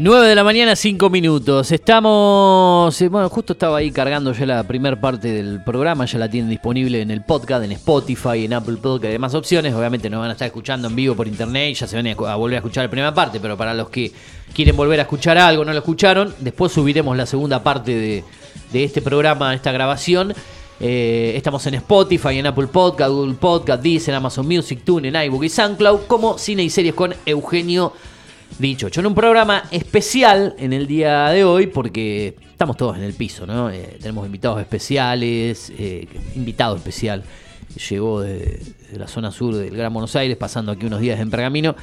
[0.00, 1.72] 9 de la mañana, 5 minutos.
[1.72, 3.02] Estamos.
[3.02, 6.04] eh, Bueno, justo estaba ahí cargando ya la primera parte del programa.
[6.04, 9.74] Ya la tienen disponible en el podcast, en Spotify, en Apple Podcast y demás opciones.
[9.74, 12.54] Obviamente nos van a estar escuchando en vivo por internet ya se van a volver
[12.54, 13.40] a escuchar la primera parte.
[13.40, 14.12] Pero para los que
[14.54, 18.22] quieren volver a escuchar algo, no lo escucharon, después subiremos la segunda parte
[18.72, 20.32] de, este programa, esta grabación.
[20.78, 25.48] Eh, estamos en Spotify, en Apple Podcast, Google Podcast, Deezer, Amazon Music, TuneIn, iBook y
[25.48, 27.92] SoundCloud como Cine y Series con Eugenio
[28.58, 33.14] Dicho, en un programa especial en el día de hoy porque estamos todos en el
[33.14, 33.70] piso, ¿no?
[33.70, 37.22] Eh, tenemos invitados especiales, eh, invitado especial,
[37.88, 38.60] llegó de,
[38.96, 41.76] la zona sur del Gran Buenos Aires, pasando aquí unos días en Pergamino.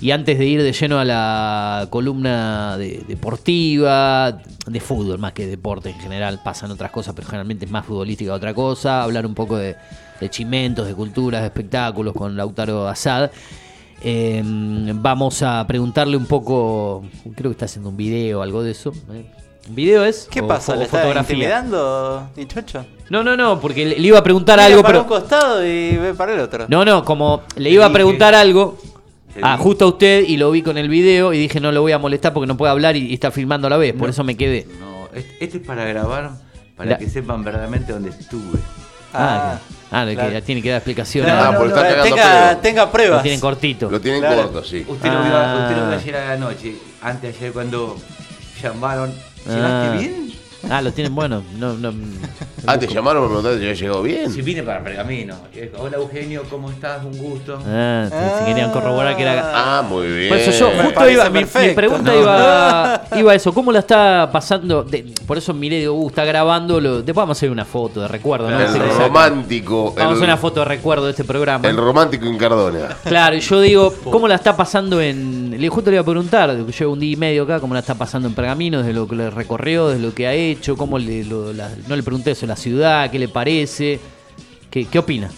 [0.00, 5.46] Y antes de ir de lleno a la columna de- deportiva, de fútbol más que
[5.46, 9.34] deporte en general, pasan otras cosas, pero generalmente es más futbolística otra cosa, hablar un
[9.34, 9.76] poco de,
[10.18, 13.30] de chimentos, de culturas, de espectáculos con Lautaro Asad.
[14.04, 17.04] Eh, vamos a preguntarle un poco,
[17.36, 18.92] creo que está haciendo un video o algo de eso.
[19.12, 19.24] ¿eh?
[19.68, 20.26] ¿Un video es?
[20.30, 20.74] ¿Qué o pasa?
[20.74, 21.34] fo- ¿Le está fotografía?
[21.36, 22.84] intimidando, dichocho?
[23.10, 25.02] No, no, no, porque le, le iba a preguntar Mira algo, para pero...
[25.02, 26.66] un costado y ve para el otro.
[26.68, 28.76] No, no, como le iba a preguntar algo
[29.32, 29.62] Te a dije.
[29.62, 31.98] justo a usted y lo vi con el video y dije no lo voy a
[31.98, 34.10] molestar porque no puede hablar y, y está filmando a la vez, por No.
[34.10, 34.66] eso me quedé.
[34.80, 36.32] No, este, este es para grabar,
[36.76, 38.58] para La- que sepan verdaderamente dónde estuve.
[39.14, 39.58] Ah, Ah,
[39.90, 40.32] que- ah, de que claro.
[40.32, 41.32] ya tiene que dar explicaciones.
[41.34, 43.22] No, Ah, no, porque no, está tenga, tenga Lo pruebas.
[43.22, 43.90] tienen cortito.
[43.90, 44.42] Lo tienen Claro.
[44.44, 44.84] corto, sí.
[44.88, 45.58] Usted, lo vio, Ah.
[45.68, 47.96] usted lo vio ayer a la noche, antes de ayer cuando
[48.62, 49.14] llamaron.
[49.48, 49.52] Ah.
[49.54, 50.31] ¿Llegaste bien?
[50.70, 51.42] Ah, lo tienen bueno.
[51.58, 51.92] No, no,
[52.64, 54.30] Ah, te llamaron para preguntar si había llegado bien.
[54.30, 55.34] Sí, vine para Pergamino.
[55.52, 57.04] Eh, Hola Eugenio, ¿cómo estás?
[57.04, 57.58] Un gusto.
[57.66, 59.50] Ah, se querían corroborar que era.
[59.52, 60.28] Ah, muy bien.
[60.28, 62.20] Por eso yo Me justo iba, mi, pregunta No.
[62.20, 64.84] iba, iba a eso, ¿cómo la está pasando?
[64.84, 68.00] De- por eso miré, digo, uh, está grabando, lo- después vamos a hacer una foto
[68.02, 68.60] de recuerdo, ¿no?
[68.60, 69.94] el romántico.
[69.96, 71.68] Vamos a hacer una foto de recuerdo de este programa.
[71.68, 72.96] el romántico en Cardona.
[73.04, 75.56] Claro, y yo digo, ¿cómo la está pasando en.
[75.58, 77.94] Le justo le iba a preguntar, llevo un día y medio acá, ¿cómo la está
[77.96, 78.78] pasando en Pergamino?
[78.78, 81.24] Desde lo que le recorrió, desde lo que ha hecho, cómo le.
[81.24, 84.00] lo- la- no le pregunté eso, la ciudad, qué le parece.
[84.70, 85.30] ¿Qué, qué opina?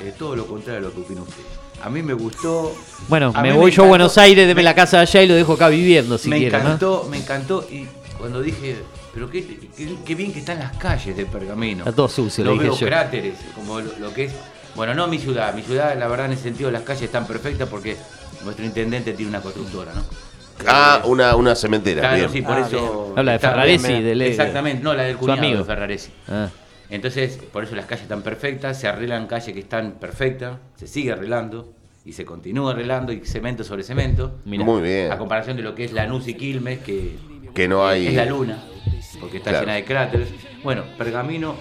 [0.00, 1.42] Eh, todo lo contrario de lo que opina usted.
[1.82, 2.74] A mí me gustó.
[3.08, 5.28] Bueno, a me voy yo a Buenos Aires, deme me- la casa de allá y
[5.28, 7.66] lo dejo acá viviendo, si me encantó, me encantó.
[7.70, 7.86] Y
[8.18, 8.76] cuando dije,
[9.14, 9.44] pero qué,
[9.76, 11.80] qué- qué bien que están las calles de Pergamino.
[11.80, 12.86] Está todo sucio, le Lo dije veo yo.
[12.86, 14.32] cráteres, como lo, lo que es.
[14.74, 15.54] Bueno, no mi ciudad.
[15.54, 17.96] Mi ciudad, la verdad, en ese sentido, las calles están perfectas porque
[18.44, 20.02] nuestro intendente tiene una constructora, ¿no?
[20.66, 22.00] Ah, Eh, una, una cementera.
[22.00, 22.30] Claro, bien.
[22.30, 23.14] sí, por Ah, eso.
[23.16, 24.04] Habla de Ferraresi, bien, bien.
[24.08, 24.28] de Leo.
[24.28, 25.58] Exactamente, no, la del cuñado amigo.
[25.58, 26.10] de Ferraresi.
[26.28, 26.48] Ah.
[26.90, 31.12] Entonces, por eso las calles están perfectas, se arreglan calles que están perfectas, se sigue
[31.12, 31.72] arreglando
[32.04, 34.36] y se continúa arreglando y cemento sobre cemento.
[34.46, 34.64] Mirá.
[34.64, 35.12] Muy bien.
[35.12, 37.16] A comparación de lo que es Lanús y Quilmes, que,
[37.54, 38.58] Que no hay- es la luna,
[39.20, 39.66] porque está Claro.
[39.66, 40.28] llena de cráteres.
[40.62, 41.54] Bueno, Pergamino,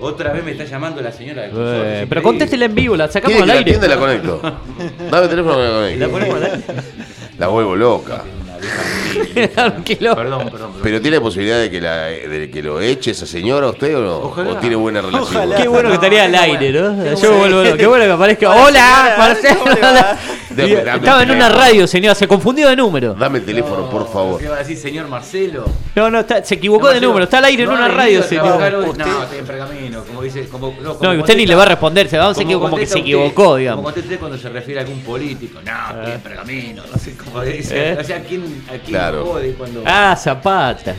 [0.00, 2.94] otra vez me está llamando la señora del Eh, consorcio, es pero contéstela en vivo,
[2.96, 3.86] la sacamos ¿Quiere al la aire.
[3.86, 4.40] y la conecto?
[5.10, 5.98] Dame el teléfono que la conecto.
[6.06, 6.64] ¿La ponemos al aire?
[7.38, 8.37] La vuelvo loca.
[9.34, 10.72] Vieja Perdón, perdón, perdón.
[10.82, 14.16] Pero tiene posibilidad de que, la, de que lo eche esa señora usted o no?
[14.18, 14.50] Ojalá.
[14.52, 15.22] ¿O tiene buena relación?
[15.36, 15.56] Ojalá.
[15.56, 17.02] Qué bueno que estaría al aire, ¿no?
[17.02, 17.56] Qué Yo bueno.
[17.56, 18.50] vuelvo, qué bueno que aparezca.
[18.50, 20.16] Hola,
[20.56, 23.14] Estaba en una radio, señora, se confundió de número.
[23.14, 24.40] Dame el teléfono, por favor.
[24.40, 25.64] ¿Qué va a decir, señor Marcelo?
[25.94, 27.88] No, no, está- se equivocó No, de Marcelo, número, está al aire en no una
[27.88, 28.62] radio, a señor.
[28.74, 28.88] hoy.
[28.90, 30.48] Usted- No, estoy en pergamino, como dice.
[30.48, 32.54] Como, no, No, y usted ni le va a responder, se va a como que
[32.54, 33.76] como que se usted, equivocó, digamos.
[33.78, 35.60] Como contesta usted cuando se refiere a algún político.
[35.64, 37.90] No, estoy en pergamino, no sé cómo dice.
[37.92, 37.98] ¿Eh?
[38.00, 39.24] O sea, ¿a quién, a quién Claro.
[39.26, 39.82] jode cuando.
[39.86, 40.94] Ah, Zapata.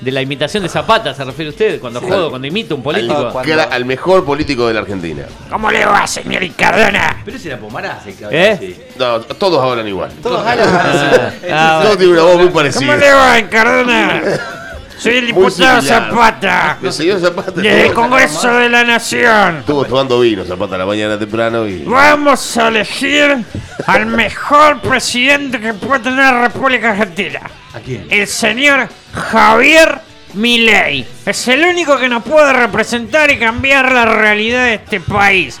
[0.00, 3.38] De la imitación de Zapata se refiere usted, cuando jodo, cuando imito a un político.
[3.38, 5.22] Al- era al mejor político de la Argentina.
[5.48, 7.22] ¿Cómo le va, señor Cardona?
[7.24, 8.90] Pero ese era Pomaraz el ¿Eh?
[8.98, 10.10] No, todos hablan igual.
[10.20, 12.96] Todos hablan Ah, ah, Todos tienen una voz muy parecida.
[12.96, 14.22] va, Cardona?
[15.02, 15.82] Soy el diputado.
[15.82, 19.58] Zapata, El señor Zapata desde el Congreso de la Nación.
[19.58, 21.82] estuvo tomando vino Zapata a la mañana temprano y.
[21.82, 23.44] Vamos a elegir
[23.84, 27.40] al mejor presidente que puede tener la República Argentina.
[27.74, 28.06] ¿A quién?
[28.10, 29.98] El señor Javier
[30.34, 31.04] Milei.
[31.26, 35.58] Es el único que nos puede representar y cambiar la realidad de este país.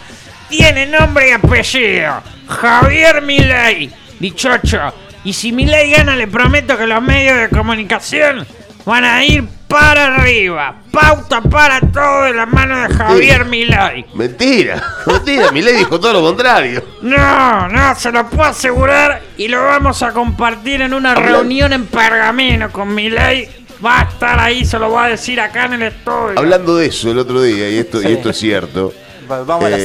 [0.50, 2.22] Tiene nombre y apellido.
[2.46, 3.90] Javier Milei.
[4.20, 4.94] Dichocho.
[5.24, 8.46] Y si Milei gana, le prometo que los medios de comunicación
[8.84, 10.76] van a ir para arriba.
[10.90, 14.04] Pauta para todo de la mano de Javier Milei.
[14.14, 16.84] Mentira, mentira, mi ley dijo todo lo contrario.
[17.02, 21.86] No, no, se lo puedo asegurar y lo vamos a compartir en una reunión en
[21.86, 23.48] Pergamino con Milei.
[23.84, 26.34] Va a estar ahí, se lo va a decir acá en el estudio.
[26.36, 28.92] Hablando de eso el otro día, y esto, y esto es cierto.
[29.32, 29.80] Va- Vamos a la eh,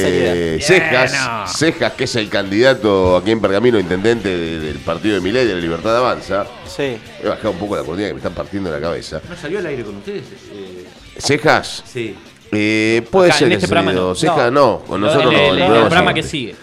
[0.60, 0.66] seriedad.
[0.66, 1.46] Cejas, Bueno.
[1.48, 5.54] Cejas, que es el candidato aquí en Pergamino, intendente de- del partido de Milei, de
[5.54, 6.46] la Libertad Avanza.
[6.66, 6.98] Sí.
[7.22, 9.20] He bajado un poco la cortina que me están partiendo la cabeza.
[9.28, 10.22] ¿No salió al aire con ustedes?
[10.52, 10.84] Eh,
[11.18, 12.14] Cejas, sí.
[12.52, 14.08] eh, puede Acá, ser en que este programa salido.
[14.08, 14.14] no.
[14.14, 15.38] Cejas no, con No, nosotros no.
[15.38, 16.54] el, el en el programa que sigue.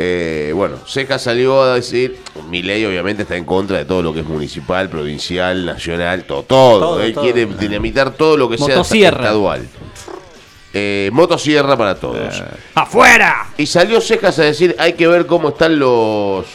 [0.00, 2.18] Eh, bueno, Ceja salió a decir,
[2.50, 6.42] mi ley obviamente está en contra de todo lo que es municipal, provincial, nacional, todo,
[6.44, 6.78] todo.
[6.80, 7.24] Todo, Él todo.
[7.24, 9.66] quiere dinamitar todo lo que sea estadual.
[10.74, 12.42] Eh, motosierra para todos.
[12.74, 13.48] ¡Afuera!
[13.56, 16.46] Y salió Cejas a decir, hay que ver cómo están los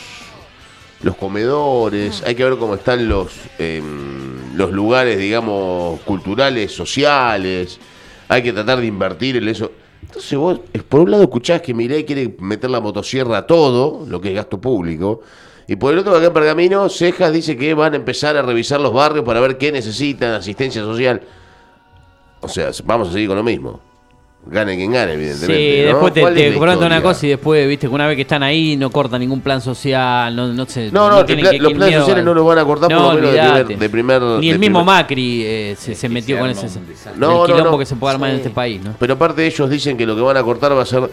[1.01, 7.79] los comedores, hay que ver cómo están los em, los lugares, digamos, culturales, sociales.
[8.29, 9.71] Hay que tratar de invertir en eso.
[10.01, 14.05] Entonces vos, eh, por un lado escuchás que Milei quiere meter la motosierra a todo,
[14.07, 15.21] lo que es gasto público,
[15.67, 18.79] y por el otro, acá en Pergamino, Cejas dice que van a empezar a revisar
[18.81, 21.21] los barrios para ver qué necesitan, asistencia social.
[22.41, 23.92] O sea, vamos a seguir con lo mismo.
[24.45, 25.55] Gane quien gane, evidentemente.
[25.75, 25.87] Sí, ¿no?
[25.87, 28.43] después te, ¿Cuál es te una cosa y después, viste, que una vez que están
[28.43, 30.91] ahí no corta ningún plan social, no, no se.
[30.91, 33.21] No, no, tienen que- los planes sociales no los van a cortar por lo menos
[33.31, 33.63] de olvidate.
[33.65, 36.67] primer- de primer- Ni el mismo primer- Macri eh, se, metió se con ese.
[36.67, 36.73] No,
[37.13, 37.77] el no, quilombo no.
[37.79, 38.95] que se puede armar en este país, ¿no?
[38.99, 41.09] Pero aparte ellos dicen que lo que van a cortar va a ser...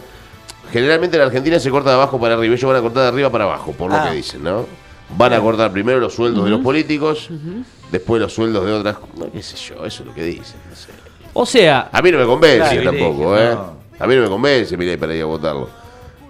[0.73, 3.29] Generalmente en Argentina se corta de abajo para arriba, ellos van a cortar de arriba
[3.29, 4.07] para abajo, por lo Ah.
[4.09, 4.65] que dicen, ¿no?
[5.17, 7.29] Van a cortar primero los sueldos de los políticos,
[7.91, 8.97] después los sueldos de otras...
[9.17, 10.55] no, qué sé yo, eso es lo que dicen.
[10.69, 10.89] no sé.
[11.33, 13.51] O sea, A mí no me convence Claro, tampoco, ¿eh?
[13.55, 13.81] no.
[13.99, 15.69] A mí no me convence, mire, para ir a votarlo.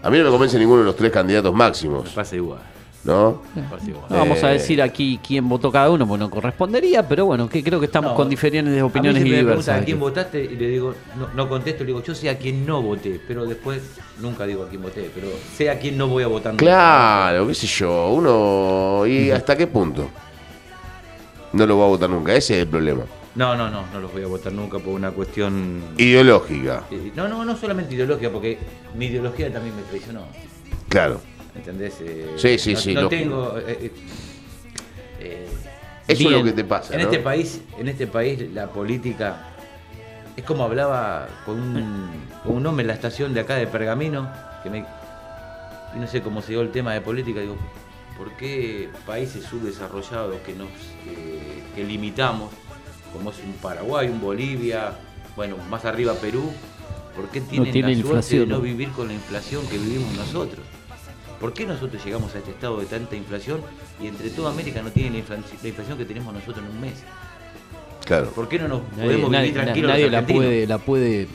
[0.03, 2.59] A mí no me convence ninguno de los tres candidatos Me máximos, pasa igual.
[3.03, 3.41] ¿no?
[3.55, 4.05] me pasa igual.
[4.09, 4.53] no vamos a Eh.
[4.53, 8.11] decir aquí quién votó cada uno, porque no correspondería, pero bueno, que creo que estamos
[8.11, 9.65] No, con diferentes opiniones a mí y me diversas.
[9.65, 12.37] preguntan a quién votaste y le digo, no, no contesto, le digo, yo sé a
[12.37, 13.81] quién no voté, pero después
[14.19, 16.53] nunca digo a quién voté, pero sé a quién no voy a votar.
[16.53, 16.63] nunca.
[16.65, 19.07] Claro, qué sé yo, uno...
[19.07, 20.07] ¿Y hasta qué punto?
[21.53, 23.01] No lo va a votar nunca, ese es el problema.
[23.35, 25.81] No, no, no, no los voy a votar nunca por una cuestión...
[25.97, 26.83] Ideológica,
[27.15, 28.57] No, no, no solamente ideológica, porque
[28.95, 30.25] mi ideología también me traicionó.
[30.89, 31.21] claro.
[31.53, 31.97] ¿Entendés?
[31.99, 33.57] Eh, Sí, sí, no, sí, tengo.
[33.57, 33.91] eh,
[35.19, 35.47] eh,
[36.07, 37.05] Eso es lo que te pasa, en ¿no?
[37.07, 39.47] este país, en este país la política
[40.37, 42.09] es como hablaba con un,
[42.43, 44.29] con un hombre en la estación de acá de Pergamino,
[44.63, 44.85] que me
[45.93, 47.57] y no sé cómo se dio el tema de política, digo,
[48.17, 50.69] ¿por qué países subdesarrollados que nos
[51.75, 52.49] que limitamos,
[53.13, 54.93] como es un Paraguay, un Bolivia,
[55.35, 56.51] bueno, más arriba Perú,
[57.15, 58.61] ¿por qué tienen tiene la suerte inflación, de no ¿no?
[58.61, 60.65] vivir con la inflación que vivimos nosotros?
[61.39, 63.61] ¿Por qué nosotros llegamos a este estado de tanta inflación
[64.01, 66.79] y entre toda América no tienen la infla- la inflación que tenemos nosotros en un
[66.81, 67.03] mes?
[68.05, 68.29] Claro.
[68.31, 71.27] ¿Por qué no nos Nadie, podemos nadie- vivir tranquilos nadie los la puede, la puede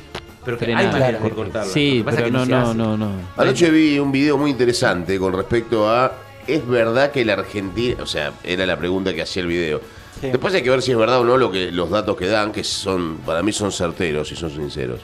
[0.44, 0.84] Pero que frenar.
[0.87, 1.73] hay maneras de cortarla.
[1.73, 3.11] Sí, pero que no, no, no, no.
[3.37, 6.12] Anoche vi un video muy interesante con respecto a.
[6.46, 8.00] ¿Es verdad que la Argentina.?
[8.02, 9.81] O sea, era la pregunta que hacía el video.
[10.22, 12.52] Después hay que ver si es verdad o no lo que, los datos que dan,
[12.52, 15.00] que son para mí son certeros y son sinceros.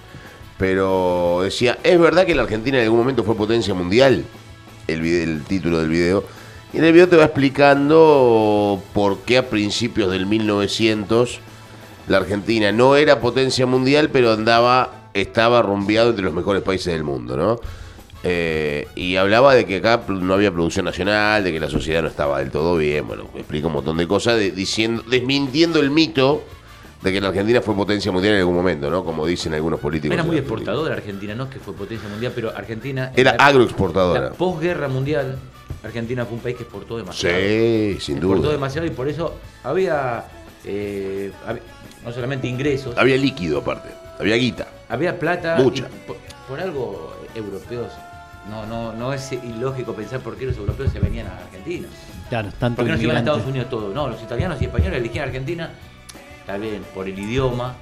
[0.58, 4.24] Pero decía, ¿es verdad que la Argentina en algún momento fue potencia mundial?
[4.86, 6.24] El, vide- el título del video.
[6.72, 11.40] Y en el video te va explicando por qué a principios del 1900
[12.08, 17.04] la Argentina no era potencia mundial, pero andaba, estaba rumbeado entre los mejores países del
[17.04, 17.60] mundo, ¿no?
[18.24, 22.08] Eh, y hablaba de que acá no había producción nacional, de que la sociedad no
[22.08, 26.44] estaba del todo bien, bueno, explica un montón de cosas, de- diciendo, desmintiendo el mito
[27.02, 29.04] de que la Argentina fue potencia mundial en algún momento, ¿no?
[29.04, 30.14] Como dicen algunos políticos.
[30.14, 30.62] Era muy de la Argentina.
[30.62, 33.12] exportadora Argentina, no es que fue potencia mundial, pero Argentina.
[33.16, 34.20] Era la- agroexportadora.
[34.20, 35.36] La posguerra mundial,
[35.82, 37.34] Argentina fue un país que exportó demasiado.
[37.36, 38.52] Sí, sin exportó duda.
[38.52, 39.34] demasiado y por eso
[39.64, 40.26] había,
[40.64, 41.32] eh,
[42.04, 43.88] no solamente ingresos, Había líquido aparte,
[44.20, 44.68] había guita.
[44.88, 45.56] había plata.
[45.58, 45.88] Mucha.
[46.06, 46.16] por,
[46.48, 47.90] por algo europeos.
[48.50, 51.86] No, no, no es ilógico pensar por qué los europeos se venían a Argentina.
[52.28, 53.18] Claro, tanto ¿Por qué no se iban a.
[53.20, 53.94] Estados Unidos todos?
[53.94, 55.70] No, los italianos y españoles elegían Argentina,
[56.46, 57.74] tal vez por el idioma,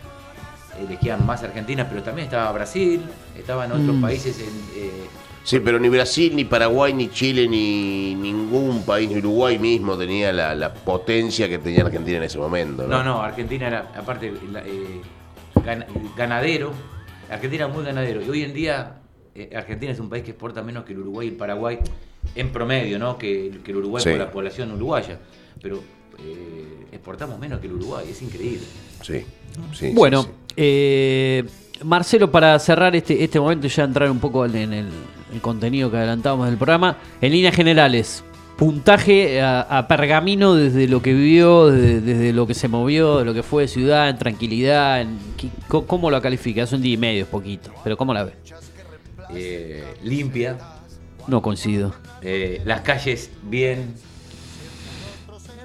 [0.78, 3.02] elegían más Argentina, pero también estaba Brasil,
[3.38, 4.00] estaban otros Mm.
[4.02, 4.49] países en...
[4.76, 4.90] eh,
[5.42, 10.30] Sí, pero ni Brasil, ni Paraguay, ni Chile, ni ningún país, ni Uruguay mismo tenía
[10.35, 12.82] la, la potencia que tenía Argentina en ese momento.
[12.87, 15.00] No, no, no, Argentina era, aparte, la- eh,
[15.54, 16.73] gan- ganadero,
[17.30, 18.96] Argentina era muy ganadero, y hoy en día
[19.34, 21.78] eh, Argentina es un país que exporta menos que el Uruguay y el Paraguay,
[22.34, 23.16] en promedio, ¿no?
[23.18, 24.10] Que, que el Uruguay Sí.
[24.10, 25.18] por la población uruguaya,
[25.62, 25.82] pero
[26.18, 28.66] eh, exportamos menos que el Uruguay, es increíble.
[29.02, 29.25] Sí,
[29.72, 30.34] sí, Bueno, sí, sí.
[30.56, 31.44] eh,
[31.84, 34.88] Marcelo, para cerrar este, este momento y ya entrar un poco en el,
[35.32, 38.22] el contenido que adelantábamos del programa, en líneas generales,
[38.58, 43.25] puntaje a, a Pergamino desde lo que vivió, desde, desde lo que se movió, de
[43.25, 46.64] lo que fue de ciudad, en tranquilidad, en, ¿qué- co- ¿cómo lo califica?
[46.64, 48.32] Es un día y medio, es poquito, pero ¿cómo la ve?
[49.34, 50.56] Eh, limpia,
[51.26, 51.94] No coincido.
[52.22, 53.94] Eh, las calles bien.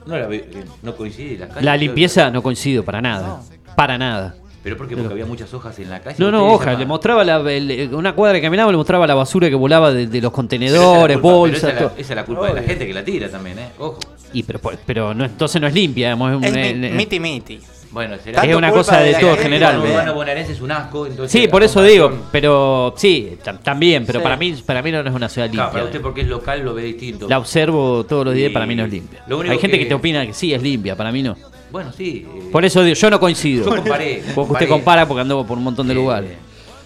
[0.05, 0.50] No, la eh,
[0.84, 1.63] no coincide las calles.
[1.65, 3.41] La limpieza no coincido para nada,
[3.75, 4.36] para nada.
[4.62, 6.15] Pero porque, porque había muchas hojas en la calle.
[6.19, 9.05] No, no, Ustedes hoja, llaman- le mostraba la, el- una cuadra que caminaba, le mostraba
[9.05, 11.74] la basura que volaba de, de los Pero esa es la contenedores, bolsas, esa es
[11.75, 11.91] la- todo.
[11.98, 13.69] Esa es la culpa de la gente que la tira también, ¿eh?
[13.77, 14.00] Ojo.
[14.34, 17.60] Y pero, pero no, entonces no es limpia, digamos, es mi- en- miti miti.
[17.96, 21.08] Bueno, será Es una cosa de la todo general, urbano bonaerense es un asco.
[21.08, 24.24] Entonces Sí, por eso digo, pero sí, tam- también, pero Sí.
[24.24, 25.62] para mí para mí no es una ciudad limpia.
[25.64, 27.30] Claro, para usted porque es local lo ve distinto.
[27.30, 29.24] La observo todos los días y para mí no es limpia.
[29.50, 29.84] Hay gente que...
[29.84, 31.38] que- te opina que sí es limpia, para mí no.
[31.72, 32.28] Bueno, sí.
[32.30, 33.64] eh, Por eso digo, yo no coincido.
[33.64, 34.54] Yo comparé, Porque comparé.
[34.66, 36.32] usted compara porque anduvo por un montón de eh, lugares.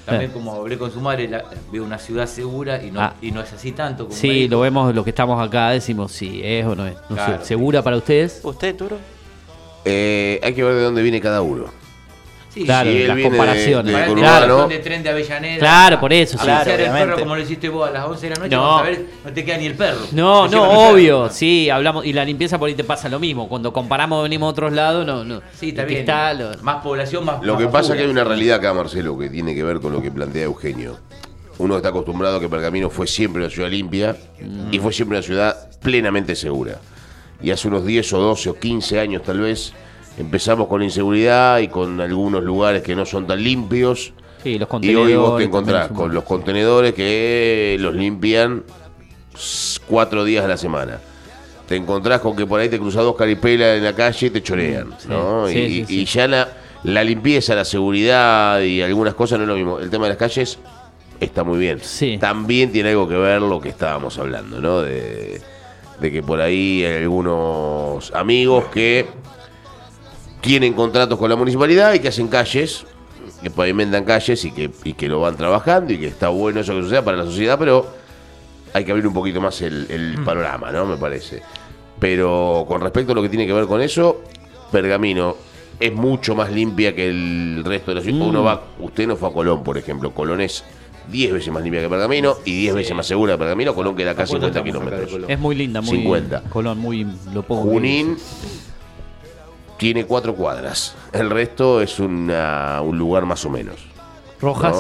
[0.06, 0.34] También Eh.
[0.34, 3.16] como hablé con su madre, la- veo una ciudad segura y no, Ah.
[3.20, 6.40] y no es así tanto como Sí, lo vemos, los que estamos acá decimos si
[6.44, 6.94] es o no es.
[7.10, 7.40] No Claro.
[7.40, 8.42] sé, ¿segura para ustedes?
[8.44, 8.98] ¿Usted, Turo?
[9.86, 11.66] Eh, hay que ver de dónde viene cada uno.
[12.54, 13.96] Sí, Claro, Si él las de- comparaciones.
[13.96, 14.68] de conurbano, Claro.
[14.68, 15.60] de tren de Avellaneda.
[15.60, 16.46] Claro, por eso, A sí.
[16.46, 18.62] Claro, el perro como lo hiciste vos a las 11 de la noche, No.
[18.64, 20.00] vamos a ver, no te queda ni el perro.
[20.14, 20.72] No, no, perro.
[20.90, 24.48] obvio, sí, hablamos, y la limpieza por ahí te pasa lo mismo, cuando comparamos venimos
[24.48, 25.42] a otros lados, no, no.
[25.60, 26.00] Sí, está bien.
[26.00, 28.74] está, lo- Más población, más Lo más que pasa es que hay una realidad acá,
[28.74, 30.98] Marcelo, que tiene que ver con lo que plantea Eugenio.
[31.60, 34.16] Uno está acostumbrado a que Pergamino fue siempre una ciudad limpia
[34.72, 36.80] y fue siempre una ciudad plenamente segura.
[37.42, 39.74] Y hace unos 10 o 12 o 15 años tal vez
[40.18, 44.14] empezamos con la inseguridad y con algunos lugares que no son tan limpios.
[44.44, 45.16] sí, los Y contenedores.
[45.16, 48.64] hoy vos te encontrás con los contenedores que los limpian
[49.88, 51.00] cuatro días a la semana.
[51.68, 54.42] Te encontrás con que por ahí te cruzas dos caripelas en la calle y te
[54.42, 55.48] chorean, ¿no?
[55.48, 56.50] sí, y, sí, y ya la,
[56.84, 59.80] la limpieza, la seguridad y algunas cosas no es lo mismo.
[59.80, 60.58] El tema de las calles
[61.20, 61.80] está muy bien.
[61.82, 62.18] Sí.
[62.20, 64.82] También tiene algo que ver lo que estábamos hablando, ¿no?
[64.82, 65.42] De,
[66.00, 69.06] de que por ahí hay algunos amigos que
[70.42, 72.86] tienen contratos con la municipalidad y que hacen calles,
[73.42, 76.74] que pavimentan calles y que, y que lo van trabajando y que está bueno eso
[76.76, 77.86] que suceda para la sociedad, pero
[78.74, 80.86] hay que abrir un poquito más el, el panorama, ¿no?
[80.86, 81.42] Me parece.
[82.00, 84.22] Pero con respecto a lo que tiene que ver con eso,
[84.72, 85.36] Pergamino
[85.80, 88.28] es mucho más limpia que el resto de la ciudad.
[88.28, 90.12] Uno va, usted no fue a Colón, por ejemplo.
[90.14, 90.64] Colón es
[91.08, 93.74] 10 veces más limpia que Pergamino y 10 veces más segura que Pergamino.
[93.74, 95.30] Colón queda acá ¿A cuánto 50 estamos acá de kilómetros.
[95.32, 96.42] Es muy linda, muy 50.
[96.50, 98.18] Colón, muy lo poco que- Junín
[99.78, 100.96] tiene cuatro cuadras.
[101.14, 103.76] El resto es una- un lugar más o menos.
[104.42, 104.76] Rojas.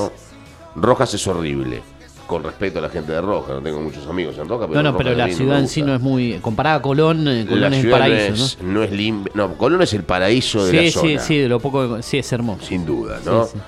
[0.75, 0.81] ¿no?
[0.81, 1.81] Rojas es horrible.
[2.27, 4.83] Con respecto a la gente de Rojas, no tengo muchos amigos en Rojas, No, pero
[4.83, 6.37] no, Rojas pero la ciudad en sí no es muy.
[6.41, 8.43] Comparada a Colón, eh, Colón La es el ciudad paraíso, no ¿no?
[8.45, 9.31] es, no es limpia.
[9.35, 11.09] No, Colón es el paraíso de la Sí, zona.
[11.09, 12.65] sí, sí, de lo poco Sí, es hermoso.
[12.65, 13.45] Sin duda, ¿no?
[13.45, 13.59] Sí, sí.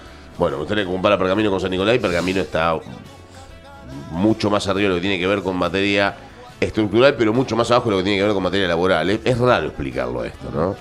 [0.42, 2.76] Bueno, usted le compara Pergamino con San Nicolás y Pergamino está
[4.10, 6.16] mucho más arriba de lo que tiene que ver con materia
[6.60, 9.08] estructural, pero mucho más abajo de lo que tiene que ver con materia laboral.
[9.12, 10.76] Es, es raro explicarlo esto, ¿no?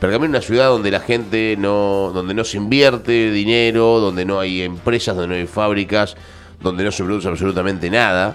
[0.00, 4.40] Pergamino es una ciudad donde la gente no, donde no se invierte dinero, donde no
[4.40, 6.16] hay empresas, donde no hay fábricas,
[6.60, 8.34] donde no se produce absolutamente nada.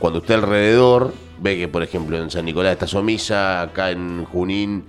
[0.00, 4.82] Cuando usted alrededor ve que, por ejemplo, en San Nicolás está Somisa, acá en Junín,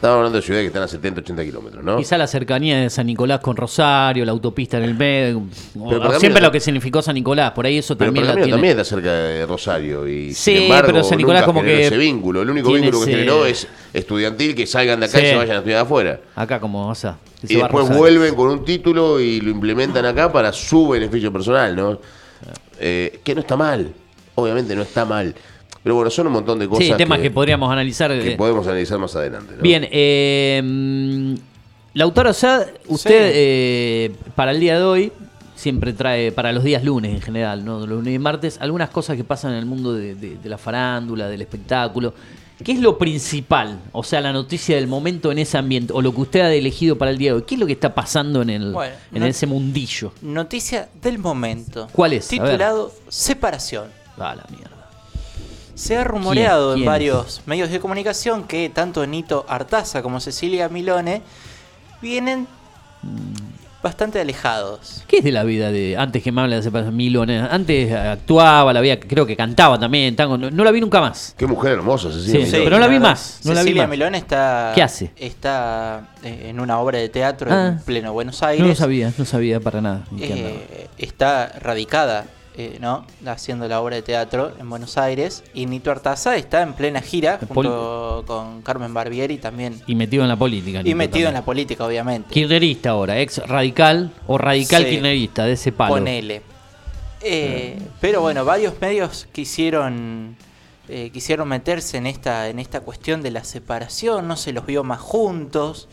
[0.00, 1.98] estamos hablando de ciudades que están a 70, 80 kilómetros, ¿no?
[1.98, 5.42] Quizá la cercanía de San Nicolás con Rosario, la autopista en el medio.
[5.88, 8.50] Pero siempre lo que significó San Nicolás, por ahí eso Pero también tiene.
[8.50, 11.86] también está cerca de Rosario y Sí, sin embargo pero San Nicolás nunca como que
[11.86, 12.40] ese vínculo.
[12.40, 15.56] El único vínculo que ese- generó es estudiantil que salgan de acá y se vayan
[15.56, 16.20] a estudiar afuera.
[16.34, 20.32] Acá como, o sea, se Y después vuelven con un título y lo implementan acá
[20.32, 21.98] para su beneficio personal, ¿no?
[22.78, 23.92] Eh, que no está mal.
[24.34, 25.34] Obviamente no está mal.
[25.82, 28.10] Pero bueno, son un montón de cosas Sí, temas que, que, podríamos analizar.
[28.20, 29.54] que podemos analizar más adelante.
[29.56, 29.62] ¿no?
[29.62, 31.36] Bien, eh,
[31.94, 33.32] Lautaro Sad, usted Sí.
[33.34, 35.12] eh, para el día de hoy
[35.56, 37.86] siempre trae, para los días lunes en general, ¿no?
[37.86, 41.28] lunes y martes, algunas cosas que pasan en el mundo de, de- de la farándula,
[41.28, 42.14] del espectáculo.
[42.62, 43.80] ¿Qué es lo principal?
[43.92, 46.96] O sea, la noticia del momento en ese ambiente, o lo que usted ha elegido
[46.98, 47.42] para el día de hoy.
[47.46, 50.12] ¿Qué es lo que está pasando en, el, Bueno, en ese mundillo?
[50.20, 51.88] Noticia del momento.
[51.90, 52.28] ¿Cuál es?
[52.28, 53.86] Titulado Separación.
[54.18, 54.79] Ah, la mierda.
[55.80, 56.82] Se ha rumoreado ¿Quién?
[56.82, 61.22] en varios medios de comunicación que tanto Nito Artaza como Cecilia Milone
[62.02, 62.46] vienen
[63.82, 65.02] bastante alejados.
[65.08, 66.94] ¿Qué es de la vida de antes que me habla de separación?
[66.94, 67.38] Milone?
[67.50, 71.34] Antes actuaba, la vida, creo que cantaba también, tango, no, no la vi nunca más.
[71.38, 72.44] Qué mujer hermosa, Cecilia.
[72.44, 72.64] Sí, Milone.
[72.64, 73.90] pero no la vi más, no la vi Cecilia más.
[73.90, 75.12] Milone está, ¿Qué hace?
[75.16, 77.68] está eh, en una obra de teatro Ah.
[77.68, 78.60] en pleno Buenos Aires.
[78.60, 80.04] No lo sabía, no sabía para nada.
[80.18, 82.26] Eh, está radicada,
[82.60, 83.06] eh, ¿no?
[83.26, 85.42] Haciendo la obra de teatro en Buenos Aires.
[85.54, 89.80] Y Nito Artaza está en plena gira Pol- junto con Carmen Barbieri también.
[89.86, 90.82] Y metido en la política.
[90.84, 92.28] Y metido en la política, obviamente.
[92.34, 94.90] Kirchnerista ahora, ex radical o radical Sí.
[94.90, 95.94] kirchnerista, de ese palo.
[95.94, 96.42] Ponele.
[97.22, 100.36] Eh, pero bueno, varios medios quisieron
[100.88, 104.82] eh, quisieron meterse en esta en esta cuestión de la separación, no se los vio
[104.84, 105.88] más juntos.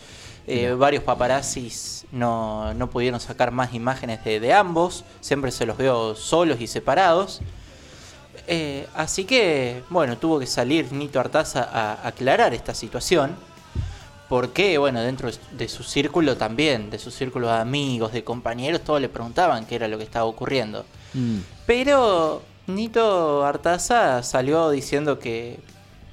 [0.47, 5.77] Eh, varios paparazzis no, no pudieron sacar más imágenes de, de ambos, siempre se los
[5.77, 7.41] vio solos y separados.
[8.47, 13.35] Eh, así que, bueno, tuvo que salir Nito Artaza a aclarar esta situación.
[14.29, 18.99] Porque, bueno, dentro de su círculo también, de su círculo de amigos, de compañeros, todos
[18.99, 20.85] le preguntaban qué era lo que estaba ocurriendo.
[21.13, 21.37] Mm.
[21.65, 25.59] Pero Nito Artaza salió diciendo que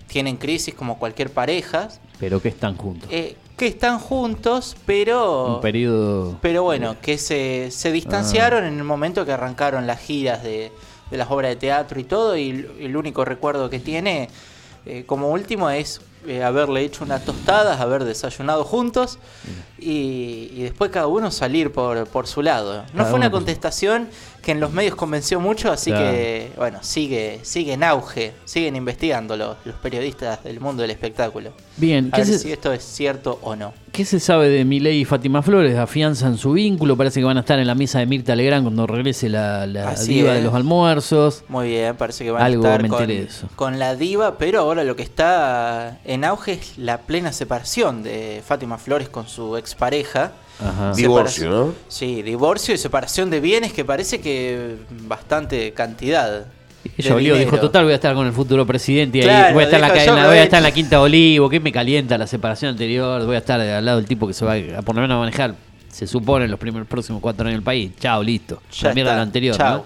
[0.06, 1.88] tienen crisis como cualquier pareja,
[2.20, 3.08] Pero que están juntos.
[3.10, 6.38] eh, que están juntos, pero Un periodo.
[6.42, 10.72] pero bueno, que se, se distanciaron en el momento que arrancaron las giras de,
[11.10, 14.28] de las obras de teatro y todo, y el, único recuerdo que tiene
[14.86, 19.18] eh, como último es eh, haberle hecho unas tostadas, haber desayunado juntos
[19.78, 22.82] y, y después cada uno salir por, por su lado.
[22.92, 24.08] No Cada fue una por- contestación
[24.44, 26.10] que en los medios convenció mucho, así Claro.
[26.10, 31.52] que bueno, sigue, sigue en auge, siguen investigando los, periodistas del mundo del espectáculo.
[31.76, 33.72] Bien, A ¿qué ver se, si esto es cierto o no.
[33.90, 35.76] qué se sabe de Milei y Fátima Flores?
[35.78, 36.96] ¿Afianzan su vínculo?
[36.96, 39.88] Parece que van a estar en la misa de Mirta Legrand cuando regrese la, la
[39.90, 41.42] Así diva de los almuerzos.
[41.48, 43.48] Muy bien, parece que van Algo a estar con, eso.
[43.56, 48.42] con la diva, pero ahora lo que está en auge es la plena separación de
[48.46, 50.32] Fátima Flores con su expareja.
[50.60, 50.92] Ajá.
[50.94, 51.74] Divorcio, ¿no?
[51.88, 56.46] Sí, divorcio y separación de bienes que parece que bastante cantidad.
[56.98, 59.66] Ella olió, dijo, total, voy a estar con el futuro presidente y ahí voy a
[59.66, 62.18] estar, en la, dijo, en voy a estar en la Quinta Olivo, que me calienta
[62.18, 64.94] la separación anterior, voy a estar al lado del tipo que se va a, por
[64.94, 65.54] lo menos a manejar,
[65.90, 67.92] se supone, los primeros próximos cuatro años del país.
[67.98, 68.60] Chao, listo.
[68.72, 69.76] Ya la mierda está, la anterior, chao.
[69.78, 69.84] ¿no?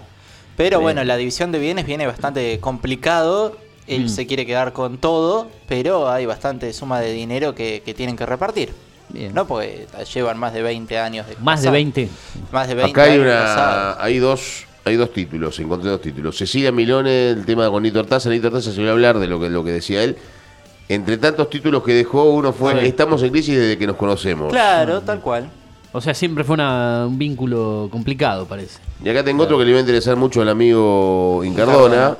[0.56, 3.56] Pero bueno, la división de bienes viene bastante complicado.
[3.86, 4.08] Él Mm.
[4.08, 8.26] se quiere quedar con todo, pero hay bastante suma de dinero que, que tienen que
[8.26, 8.74] repartir.
[9.10, 9.32] Bien.
[9.34, 9.46] ¿No?
[9.46, 11.72] Porque llevan más de 20 años de Más de casados.
[11.72, 12.08] 20.
[12.52, 16.36] Más de 20 Acá hay años una, hay dos, hay dos títulos, encontré dos títulos.
[16.36, 19.40] Cecilia Milone, el tema con Nito Artaza, Nito Artaza se iba a hablar de lo
[19.40, 20.16] que, lo que decía él.
[20.90, 22.86] Entre tantos títulos que dejó, uno fue Sí.
[22.86, 24.50] Estamos en crisis desde que nos conocemos.
[24.50, 25.50] Claro, tal cual.
[25.92, 28.78] O sea, siempre fue una- un vínculo complicado, parece.
[29.02, 32.16] Y acá tengo otro que le va a interesar mucho al amigo Incardona.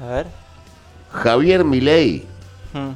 [0.00, 0.26] A ver.
[1.10, 2.24] Javier Milei
[2.72, 2.90] Mm.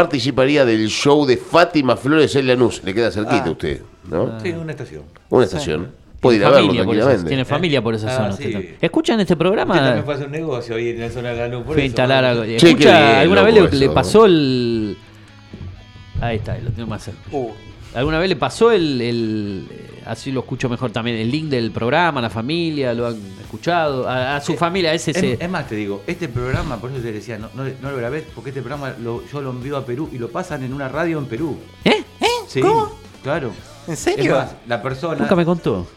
[0.00, 2.82] Participaría del show de Fátima Flores en Lanús.
[2.84, 3.48] Le queda cerquita Ah.
[3.48, 4.38] a usted, ¿no?
[4.40, 5.04] Sí, una estación.
[5.30, 5.90] Una estación.
[6.20, 7.28] Puede ir a Tiene verlo familia por esa- tranquilamente.
[7.30, 8.32] Tiene familia por esa Ah, zona.
[8.32, 8.74] sí.
[8.78, 10.02] ¿Escuchan este Usted también programa?
[10.04, 11.64] fue hacer un negocio ahí en la zona de Lanús.
[11.64, 11.86] por eso.
[11.86, 12.42] instalar algo.
[12.42, 13.20] ¿Escucha?
[13.20, 14.98] ¿Alguna vez le, le pasó el.
[16.20, 17.20] Ahí está, lo tengo más cerca.
[17.32, 17.50] Uh,
[17.96, 21.16] ¿Alguna vez le pasó el, el- eh, Así lo escucho mejor también.
[21.16, 24.08] El link del programa, a la familia, lo han escuchado.
[24.08, 25.10] A, a su familia, ese.
[25.10, 27.96] Es, es más, te digo, este programa, por eso te decía, no, no, no lo
[27.96, 30.88] grabé, porque este programa lo- yo lo envío a Perú y lo pasan en una
[30.88, 31.56] radio en Perú.
[31.84, 32.04] ¿Eh?
[32.46, 32.92] Sí, ¿Cómo?
[33.24, 33.50] claro.
[33.88, 34.36] ¿En Es serio?
[34.36, 35.16] más, la persona.
[35.18, 35.88] Nunca me contó.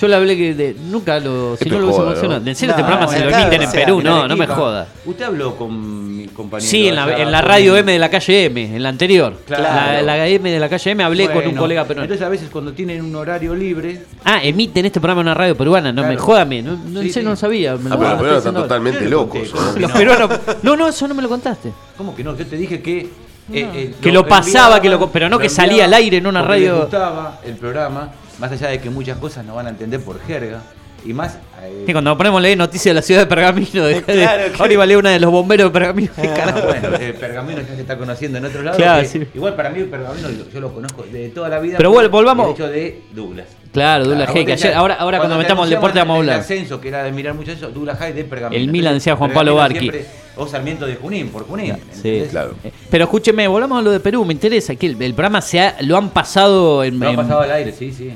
[0.00, 1.56] Yo le hablé que de- nunca lo.
[1.56, 2.40] Si Esto no lo es hubiese mencionado.
[2.40, 2.48] ¿no?
[2.50, 4.00] En serio, este No, programa se lo emiten en Perú.
[4.02, 4.86] No, no me joda.
[5.04, 6.70] Usted habló con mi compañero.
[6.70, 9.34] Sí, en la, en la radio M de la calle M, en la anterior.
[9.44, 9.62] Claro.
[9.64, 12.04] La, la M de la calle M hablé con un Bueno, colega peruano.
[12.04, 15.56] Entonces a veces cuando tienen un horario libre, Ah, emiten este programa en una radio
[15.56, 15.92] peruana.
[15.92, 16.22] No me Claro.
[16.22, 16.62] jódame.
[16.62, 17.22] No, no, Sí, en serio sí.
[17.24, 17.76] no lo sabía.
[17.76, 19.48] me lo- Ah, pero los peruanos están totalmente le locos.
[19.50, 19.56] conté, ¿no?
[19.58, 19.96] ¿cómo que Los no?
[19.96, 20.30] peruanos.
[20.62, 21.72] No, no, eso no me lo contaste.
[21.96, 22.36] ¿cómo que no?
[22.36, 22.98] Yo te dije que.
[23.00, 23.08] eh,
[23.52, 26.42] eh, Que lo pasaba, que lo- pero no lo que salía al aire en una
[26.42, 26.72] radio.
[26.74, 30.20] les gustaba el programa, más allá de que muchas cosas no van a entender por
[30.22, 30.62] jerga.
[31.04, 31.36] Y más.
[31.62, 34.54] eh, Sí, cuando ponemos leer noticias de la ciudad de Pergamino, de, Claro, de- claro.
[34.58, 36.10] ahora iba a leer una de los bomberos de Pergamino.
[36.20, 36.60] ¿Qué Ah, carajo?
[36.66, 38.76] bueno, el pergamino ya se está conociendo en otros lados.
[38.78, 39.22] Claro, sí.
[39.32, 41.76] Igual para mí el pergamino yo, yo lo conozco de toda la vida.
[41.76, 43.46] Pero vol- volvamos- El hecho de Douglas.
[43.72, 46.20] Claro, Douglas Claro, Hay, ayer- ahora, ahora cuando te metamos el deporte vamos a el
[46.30, 46.40] hablar.
[46.40, 48.60] ascenso, que era de mirar mucho eso, Douglas High de pergamino.
[48.60, 49.92] El Milan decía Juan Pablo Barqui.
[50.36, 51.74] O Sarmiento de Junín, por Junín.
[51.92, 52.08] Sí.
[52.08, 52.30] ¿entendés?
[52.30, 52.54] Claro.
[52.64, 54.74] Eh, Pero escúcheme, volvamos a lo de Perú, me interesa.
[54.74, 56.98] Que el, el programa se ha- lo han pasado en.
[56.98, 58.12] Lo han pasado al aire, sí, sí.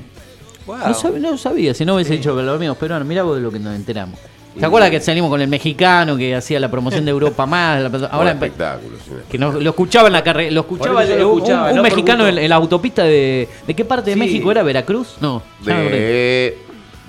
[0.66, 0.76] Wow.
[0.78, 3.42] no, sab- no sabía, si no hubiese dicho que los amigos peruanos, mirá vos de
[3.42, 4.18] lo que nos enteramos.
[4.58, 7.80] ¿Te acuerdas que salimos con el mexicano que hacía la promoción de Europa más?
[7.90, 8.96] La- Ahora espectáculo.
[9.02, 9.12] sí.
[9.30, 11.82] que no- lo escuchaba en la carrera, lo escuchaba, el- lo un- escuchaba, un, no
[11.82, 14.20] por mexicano en, la autopista de ¿de qué parte de Sí.
[14.20, 14.62] México era?
[14.62, 15.16] ¿Veracruz?
[15.20, 15.42] No.
[15.64, 16.58] De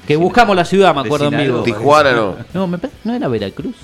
[0.07, 1.63] que buscamos la ciudad, me acuerdo en vivo.
[1.63, 2.35] Tijuana no.
[2.53, 3.75] No, me parece- no era Veracruz.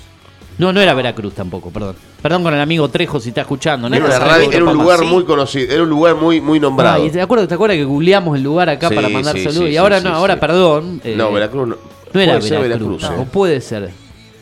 [0.60, 1.96] No, no era Veracruz tampoco, perdón.
[2.20, 3.88] Perdón con el amigo Trejo si está escuchando.
[3.88, 7.02] No Era, una radio- un lugar muy conocido, era un lugar muy, muy nombrado.
[7.02, 9.44] Ah, y te acuerdas, te acuerdas que googleamos el lugar acá Sí, para mandar sí,
[9.44, 11.00] saludos sí, y ahora no, ahora perdón.
[11.02, 11.76] eh, no, Veracruz no.
[12.12, 13.08] No era Veracruz, sí.
[13.18, 13.90] o puede ser.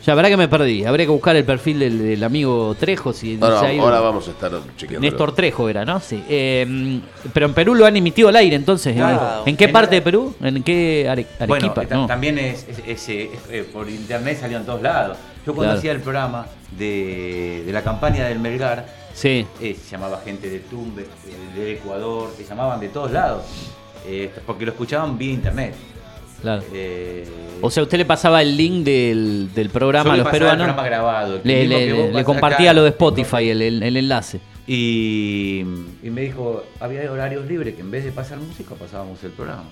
[0.05, 0.85] Ya, verá que me perdí.
[0.85, 3.11] Habría que buscar el perfil del, del amigo Trejo.
[3.13, 3.83] Si Ahora, se ha ido.
[3.83, 5.05] ahora vamos a estar chequeando.
[5.05, 5.99] Néstor Trejo era, ¿no?
[5.99, 6.23] Sí.
[6.29, 6.99] Eh,
[7.33, 8.93] pero en Perú lo han emitido al aire, entonces.
[8.93, 9.43] ¿en- Claro.
[9.45, 10.33] ¿En qué En- parte de Perú?
[10.41, 11.83] ¿En qué Are- Arequipa?
[11.91, 12.07] no.
[12.07, 15.17] también es, es- es, eh, es, eh, por internet salió en todos lados.
[15.45, 15.79] Yo cuando Claro.
[15.79, 19.45] hacía el programa de, de la campaña del Melgar, Sí.
[19.61, 21.07] eh, se llamaba gente de Tumbes,
[21.55, 23.43] de Ecuador, se llamaban de todos lados,
[24.07, 25.73] eh, porque lo escuchaban vía internet.
[26.41, 26.63] Claro.
[26.73, 27.25] Eh,
[27.61, 30.65] O sea, usted le pasaba el link del, del programa a los el peruanos.
[30.67, 31.41] programa grabado, el
[32.13, 32.73] Le, compartía acá.
[32.73, 34.39] lo de Spotify, el, el- el enlace.
[34.65, 35.61] Y,
[36.03, 39.63] y me dijo, había horarios libres que en vez de pasar música pasábamos el programa.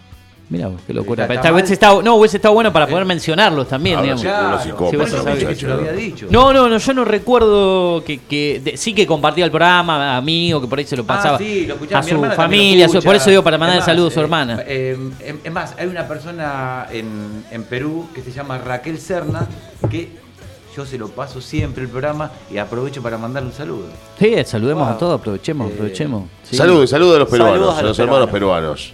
[0.50, 1.24] Mira, qué locura.
[1.24, 1.74] Está- Pero está esta vez mal.
[1.74, 3.06] estaba, no, hubiese estado bueno para poder Eh.
[3.06, 4.24] mencionarlos también, Ahora digamos.
[4.24, 5.98] lo había muchachos.
[5.98, 6.28] dicho.
[6.30, 10.22] No, no, no, yo no recuerdo que, que de- sí que compartía el programa a
[10.22, 12.00] mí o que por ahí se lo pasaba Ah, sí, lo escuchaba.
[12.00, 14.64] a su familia, lo su- por eso digo para mandar saludos a su eh, hermana.
[14.66, 19.48] eh, em- es más, hay una persona en, en Perú que se llama Raquel Serna
[19.90, 20.10] que
[20.76, 23.88] yo se lo paso siempre el programa y aprovecho para mandarle un saludo.
[24.18, 24.96] Sí, saludemos Wow.
[24.96, 26.24] a todos, aprovechemos, Eh, aprovechemos.
[26.44, 26.56] Sí.
[26.56, 28.94] Saludos, saludos a los peruanos, Saludos a a los los hermanos peruanos.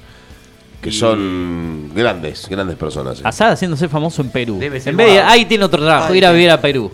[0.83, 3.19] Que son grandes, grandes personas.
[3.19, 3.23] eh.
[3.25, 4.57] Asad haciéndose famoso en Perú.
[4.59, 5.29] Debe ser En vez de, guau.
[5.29, 6.91] ahí tiene otro trabajo, Ay, ir a vivir a Perú.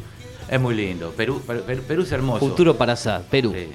[0.50, 1.12] Es muy lindo.
[1.18, 1.42] Perú,
[1.88, 2.40] Perú, es hermoso.
[2.40, 3.54] Futuro para Asad, Perú.
[3.56, 3.68] Sí,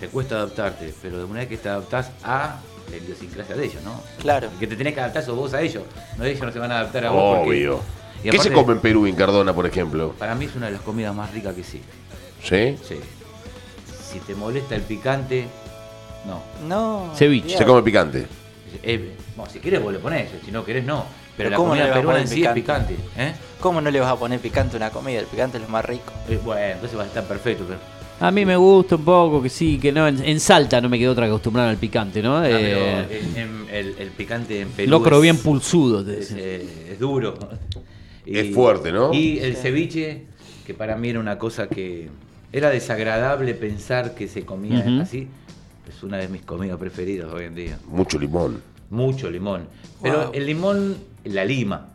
[0.00, 2.56] te cuesta adaptarte, pero de una vez que te adaptás a
[2.90, 4.00] la idiosincrasia de ellos, ¿no?
[4.20, 4.48] Claro.
[4.60, 5.82] Que te tenés que adaptar sos vos a ellos.
[6.18, 7.38] No ellos no se van a adaptar a vos.
[7.38, 7.80] porque- Obvio.
[8.24, 10.14] Y ¿Qué se come en Perú, en Cardona, por ejemplo?
[10.18, 11.80] Para mí es una de las comidas más ricas que sí.
[12.42, 12.76] ¿Sí?
[12.86, 12.96] Sí.
[14.12, 15.46] Si te molesta el picante,
[16.26, 16.40] no.
[16.68, 17.12] No.
[17.16, 17.56] Ceviche.
[17.58, 18.26] Se come picante.
[18.82, 21.04] Eh, bueno, si querés vos le ponés, si no querés no.
[21.36, 22.96] Pero, Pero la ¿cómo no comida le vas a peruana en poner sí es picante?
[23.16, 23.32] ¿eh?
[23.60, 25.18] ¿Cómo no le vas a poner picante a una comida?
[25.20, 26.12] El picante es lo más rico.
[26.28, 27.64] Eh, Bueno, entonces va a estar perfecto.
[27.66, 27.78] Pero,
[28.20, 30.06] A mí me gusta un poco, que sí, que no.
[30.06, 32.36] En, en Salta no me quedó otra que acostumbrarme al picante, ¿no?
[32.36, 36.28] Ah, Eh, en- en- el, el picante en Perú locro es- bien pulsudo, te es,
[36.34, 36.36] decía.
[36.38, 37.34] eh, es duro.
[38.26, 39.12] Es fuerte, ¿no?
[39.12, 40.22] Y el ceviche,
[40.64, 42.08] que para mí era una cosa que
[42.52, 45.26] era desagradable pensar que se comía así,
[45.88, 47.78] es una de mis comidas preferidas hoy en día.
[47.88, 48.62] Mucho limón.
[48.92, 49.68] Mucho limón.
[50.02, 50.30] Pero Wow.
[50.34, 51.88] el limón, la lima.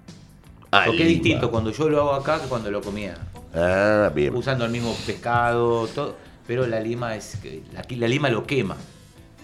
[0.72, 3.16] Ah, Porque es distinto cuando yo lo hago acá que cuando lo comía.
[3.54, 4.36] Ah, bien.
[4.36, 6.16] Usando el mismo pescado, todo.
[6.48, 7.36] Pero la lima es.
[7.42, 8.76] que- Aquí la lima lo quema.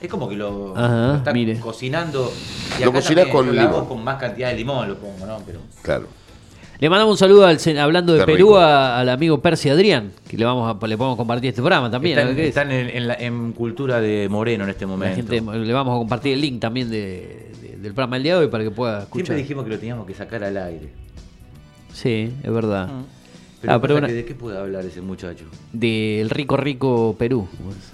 [0.01, 1.59] Es como que lo, Ajá, lo está mire.
[1.59, 2.31] cocinando.
[2.81, 3.87] Lo acá también, con lo hago limón.
[3.87, 5.37] con más cantidad de limón, lo pongo, ¿no?
[5.45, 5.59] Pero.
[5.83, 6.07] Claro.
[6.79, 10.35] Le mandamos un saludo al, hablando de Qué Perú a- al amigo Percy Adrián, que
[10.37, 12.19] le vamos a, le podemos compartir este programa también.
[12.39, 12.73] están ¿no?
[12.73, 15.15] En, en la- en cultura de Moreno en este momento.
[15.15, 18.39] gente, le vamos a compartir el link también de- de- del programa del día de
[18.41, 19.35] hoy para que pueda Siempre escuchar.
[19.37, 20.89] dijimos que lo teníamos que sacar al aire.
[21.93, 22.87] Sí, es verdad.
[22.87, 23.03] Mm.
[23.61, 25.45] Pero, Ah, pero una- ¿de qué puede hablar ese muchacho?
[25.71, 27.47] Del rico, rico Perú.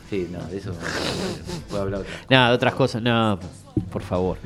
[0.09, 0.77] Sí, no, de eso no
[1.69, 2.13] puede hablar otra.
[2.27, 3.03] Nada, de otras cosas.
[3.03, 3.37] No,
[3.91, 4.37] por favor.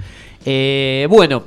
[0.46, 1.44] Eh, bueno,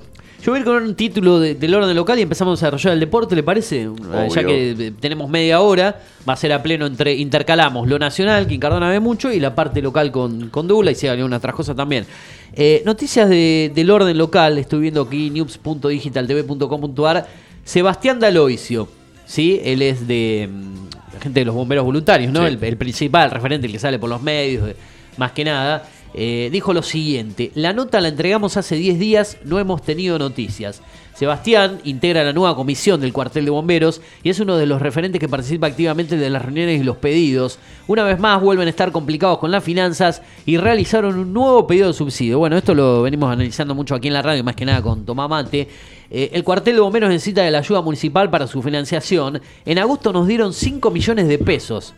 [0.47, 2.93] yo voy a ir con un título de- del orden local y empezamos a desarrollar
[2.95, 3.83] el deporte, ¿le parece?
[3.83, 4.47] Ya Obvio.
[4.47, 8.55] que eh, tenemos media hora, va a ser a pleno entre intercalamos lo nacional, que
[8.55, 11.55] en Cardona ve mucho, y la parte local con, con Dula y se algunas otras
[11.57, 12.07] cosas también.
[12.55, 17.27] Eh, noticias de- del orden local, estoy viendo aquí news.digitaltv.com.ar.
[17.65, 18.89] Sebastián Daloisio,
[19.27, 19.61] ¿sí?
[19.65, 20.75] Él es de mm,
[21.15, 22.41] la gente de los bomberos voluntarios, ¿no?
[22.41, 22.47] Sí.
[22.55, 24.77] El, el principal, el referente, el que sale por los medios, eh,
[25.17, 25.89] más que nada.
[26.17, 30.81] Eh, dijo lo siguiente, la nota la entregamos hace 10 días, no hemos tenido noticias.
[31.17, 35.19] Sebastián integra la nueva comisión del cuartel de bomberos y es uno de los referentes
[35.19, 37.59] que participa activamente de las reuniones y los pedidos.
[37.87, 41.89] Una vez más vuelven a estar complicados con las finanzas y realizaron un nuevo pedido
[41.89, 42.39] de subsidio.
[42.39, 45.27] Bueno, esto lo venimos analizando mucho aquí en la radio, más que nada con Tomá
[45.27, 45.69] Mate.
[46.11, 49.41] Eh, el cuartel de bomberos necesita de la ayuda municipal para su financiación.
[49.65, 51.95] En agosto nos dieron 5 millones de pesos.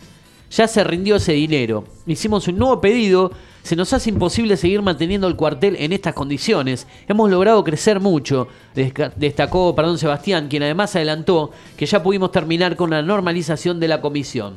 [0.51, 1.85] Ya se rindió ese dinero.
[2.07, 3.33] Hicimos un nuevo pedido.
[3.63, 6.87] Se nos hace imposible seguir manteniendo el cuartel en estas condiciones.
[7.07, 12.91] Hemos logrado crecer mucho, destacó perdón, Sebastián, quien además adelantó que ya pudimos terminar con
[12.91, 14.55] la normalización de la comisión.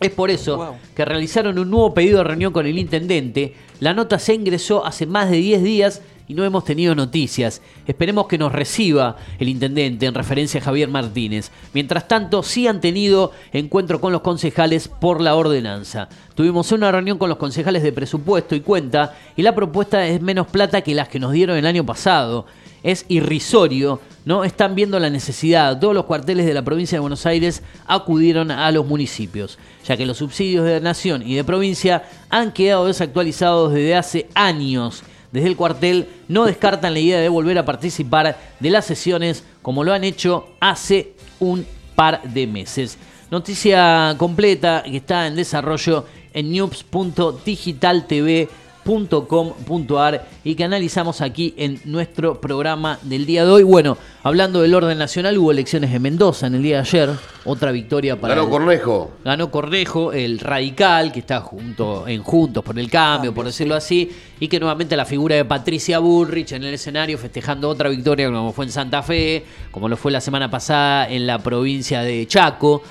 [0.00, 0.74] Es por eso Wow.
[0.96, 3.54] que realizaron un nuevo pedido de reunión con el intendente.
[3.80, 7.60] La nota se ingresó hace más de 10 días y no hemos tenido noticias.
[7.86, 11.50] Esperemos que nos reciba el intendente en referencia a Javier Martínez.
[11.74, 16.08] Mientras tanto, sí han tenido encuentro con los concejales por la ordenanza.
[16.34, 20.46] Tuvimos una reunión con los concejales de presupuesto y cuenta y la propuesta es menos
[20.46, 22.46] plata que las que nos dieron el año pasado.
[22.82, 24.44] Es irrisorio, ¿no?
[24.44, 25.78] Están viendo la necesidad.
[25.78, 30.06] Todos los cuarteles de la provincia de Buenos Aires acudieron a los municipios, ya que
[30.06, 35.02] los subsidios de nación y de provincia han quedado desactualizados desde hace años.
[35.32, 39.84] Desde el cuartel no descartan la idea de volver a participar de las sesiones como
[39.84, 42.98] lo han hecho hace un par de meses.
[43.30, 46.50] Noticia completa que está en desarrollo en
[48.84, 53.62] news.digitaltv.com.ar y que analizamos aquí en nuestro programa del día de hoy.
[53.62, 57.10] Bueno, hablando del orden nacional, hubo elecciones en Mendoza en el día de ayer,
[57.44, 59.10] otra victoria para Ganó el- Cornejo.
[59.24, 64.10] ganó Cornejo, el radical, que está junto en Juntos por el Cambio, por decirlo así,
[64.38, 68.52] y que nuevamente la figura de Patricia Bullrich en el escenario festejando otra victoria como
[68.52, 72.82] fue en Santa Fe, como lo fue la semana pasada en la provincia de Chaco.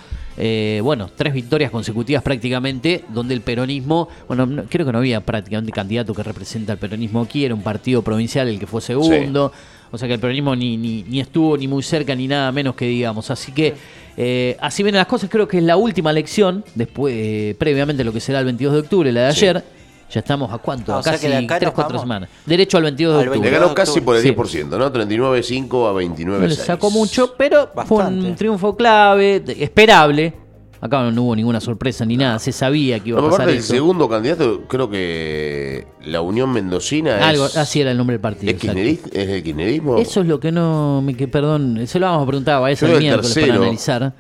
[0.41, 5.19] Eh, bueno, tres victorias consecutivas prácticamente, donde el peronismo, bueno, no- creo que no había
[5.19, 9.51] prácticamente candidato que representa al peronismo aquí, era un partido provincial el que fue segundo.
[9.91, 12.75] O sea que el peronismo ni, ni, ni estuvo ni muy cerca ni nada menos
[12.75, 13.29] que digamos.
[13.31, 13.73] Así que
[14.15, 15.29] eh, así vienen las cosas.
[15.29, 18.79] Creo que es la última elección, después eh, previamente lo que será el 22 de
[18.79, 19.39] octubre, la de Sí.
[19.47, 19.63] ayer.
[20.11, 22.29] Ya estamos a cuánto, Ah, a casi que de acá 3, nos 4 vamos semanas.
[22.45, 23.37] Derecho al 22 de octubre.
[23.37, 24.29] Le 22 ganó casi por el Sí.
[24.29, 24.91] 10%, ¿no?
[24.91, 26.25] 39.5 a 29.6.
[26.41, 30.33] No le sacó mucho, pero fue un triunfo clave, esperable.
[30.81, 33.61] Acá no, hubo ninguna sorpresa ni nada, se sabía que iba No, a pasar el
[33.61, 38.49] segundo candidato, creo que la Unión Mendocina Algo, es, así era el nombre del partido.
[38.49, 38.63] es,
[39.11, 39.97] es el kirchnerismo.
[39.97, 42.87] Eso es lo que no me que perdón, se lo vamos a preguntar a ese
[42.87, 43.61] Yo el miércoles para tercero.
[43.63, 44.13] analizar.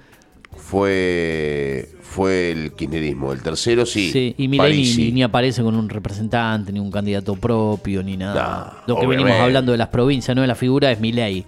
[0.57, 3.31] fue fue el kirchnerismo.
[3.31, 4.11] El tercero sí.
[4.11, 8.83] Sí, y Milei ni, aparece con un representante, ni un candidato propio, ni nada.
[8.87, 11.45] No, Lo que venimos hablando de las provincias, no de la figura, es Milei.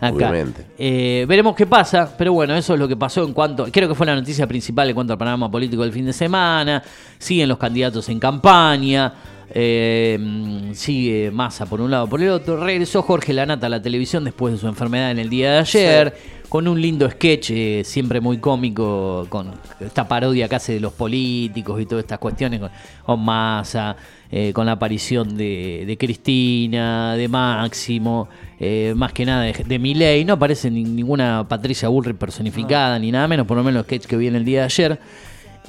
[0.00, 0.32] Acá.
[0.76, 3.66] Eh, veremos qué pasa, pero bueno, eso es lo que pasó en cuanto.
[3.70, 6.82] Creo que fue la noticia principal en cuanto al panorama político del fin de semana.
[7.18, 9.12] Siguen los candidatos en campaña.
[9.54, 10.18] eh,
[10.74, 12.56] sigue Massa por un lado, por el otro.
[12.56, 16.14] Regresó Jorge Lanata a la televisión después de su enfermedad en el día de ayer.
[16.52, 20.92] Con un lindo sketch, eh, siempre muy cómico, con esta parodia que hace de los
[20.92, 22.70] políticos y todas estas cuestiones, con,
[23.06, 23.96] con Massa,
[24.30, 28.28] eh, con la aparición de, de Cristina, de Máximo,
[28.60, 30.26] eh, más que nada de, de Milei.
[30.26, 34.04] No aparece ni- ninguna Patricia Bullrich personificada, ni nada menos, por lo menos los sketch
[34.04, 35.00] que vi en el día de ayer.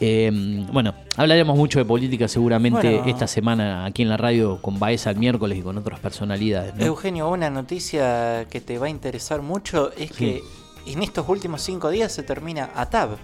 [0.02, 3.06] Eh, bueno, hablaremos mucho de política seguramente Bueno.
[3.10, 6.76] esta semana aquí en la radio con Baeza el miércoles y con otras personalidades.
[6.76, 6.84] ¿no?
[6.86, 10.42] Eugenio, una noticia que te va a interesar mucho es que
[10.86, 13.18] en estos últimos cinco días se termina ATAB.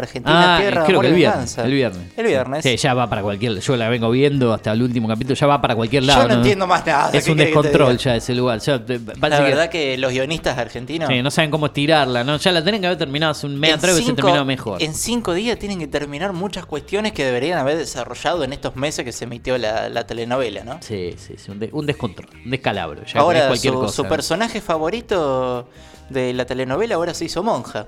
[0.00, 2.02] Argentina, Ah, Tierra, creo Amor que el y viernes, el viernes.
[2.16, 2.62] El viernes.
[2.64, 3.58] Sí, ya va para cualquier.
[3.60, 6.22] Yo la vengo viendo hasta el último capítulo, ya va para cualquier lado.
[6.22, 7.10] Yo no entiendo más nada.
[7.12, 8.58] Es ¿qué un descontrol ya ese lugar.
[8.60, 11.08] Ya, La que- verdad que los guionistas argentinos.
[11.08, 12.36] sí, no saben cómo estirarla, ¿no?
[12.38, 14.82] Ya la tienen que haber terminado hace un mes atrás que se terminó mejor.
[14.82, 19.04] En cinco días tienen que terminar muchas cuestiones que deberían haber desarrollado en estos meses
[19.04, 20.78] que se emitió la, la telenovela, ¿no?
[20.80, 23.02] Sí, sí, sí, un, de- un descontrol, un descalabro.
[23.04, 23.94] Ya ahora cualquier su, cosa.
[23.94, 24.08] su ¿no?
[24.08, 25.68] personaje favorito
[26.08, 27.86] de la telenovela ahora se hizo monja.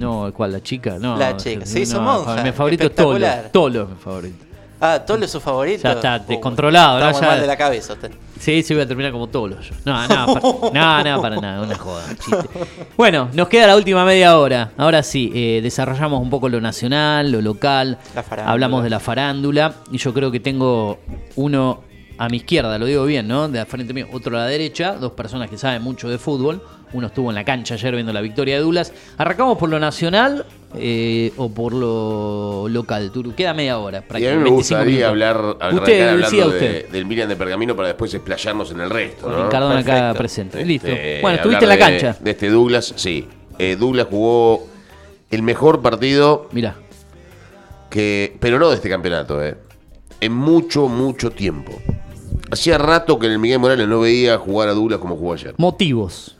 [0.00, 0.52] No, ¿cuál?
[0.52, 0.96] ¿La chica?
[0.98, 1.16] No.
[1.16, 3.26] La chica, se no, hizo monja, Mi favorito es Tolo.
[3.52, 4.44] Tolo es mi favorito.
[4.80, 5.82] Ah, Tolo es su favorito.
[5.82, 7.12] Ya está descontrolado, ¿no?
[7.20, 8.10] Ya- mal de la cabeza usted.
[8.38, 9.74] Sí, sí, voy a terminar como Tolo yo.
[9.84, 10.26] No, no,
[10.70, 12.48] para, no, no, para nada, una joda, chiste.
[12.96, 14.72] Bueno, nos queda la última media hora.
[14.78, 17.98] Ahora sí, eh, desarrollamos un poco lo nacional, lo local.
[18.14, 18.52] La farándula.
[18.52, 19.74] Hablamos de la farándula.
[19.92, 20.98] Y yo creo que tengo
[21.36, 21.82] uno
[22.16, 23.48] a mi izquierda, lo digo bien, ¿no?
[23.48, 24.92] De la frente mío, otro a la derecha.
[24.94, 26.62] Dos personas que saben mucho de fútbol.
[26.92, 28.92] Uno estuvo en la cancha ayer viendo la victoria de Dulas.
[29.16, 33.10] ¿Arrancamos por lo nacional eh, o por lo local?
[33.12, 33.34] Turu?
[33.34, 34.02] Queda media hora.
[34.18, 35.40] Y a mí me 25 gustaría hablar,
[35.72, 39.22] Usted, hablando de- del Miriam de Pergamino para después explayarnos en el resto.
[39.26, 39.44] Con ¿no?
[39.44, 40.58] Ricardo acá presente.
[40.58, 40.88] Este, Listo.
[41.22, 42.16] Bueno, estuviste en la cancha.
[42.20, 43.28] De este Douglas, sí.
[43.58, 44.66] Eh, Douglas jugó
[45.30, 46.74] el mejor partido Mirá.
[47.88, 49.56] que, pero no de este campeonato, eh,
[50.20, 51.72] en mucho, mucho tiempo.
[52.50, 55.54] Hacía rato que el Miguel Morales no veía jugar a Douglas como jugó ayer.
[55.56, 56.36] Motivos.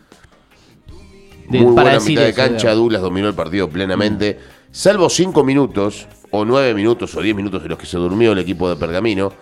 [1.50, 2.76] De- Muy para buena decir mitad de eso, cancha, digamos.
[2.76, 4.38] Douglas dominó el partido plenamente,
[4.70, 8.38] salvo cinco minutos, o nueve minutos, o diez minutos de los que se durmió el
[8.38, 9.32] equipo de Pergamino,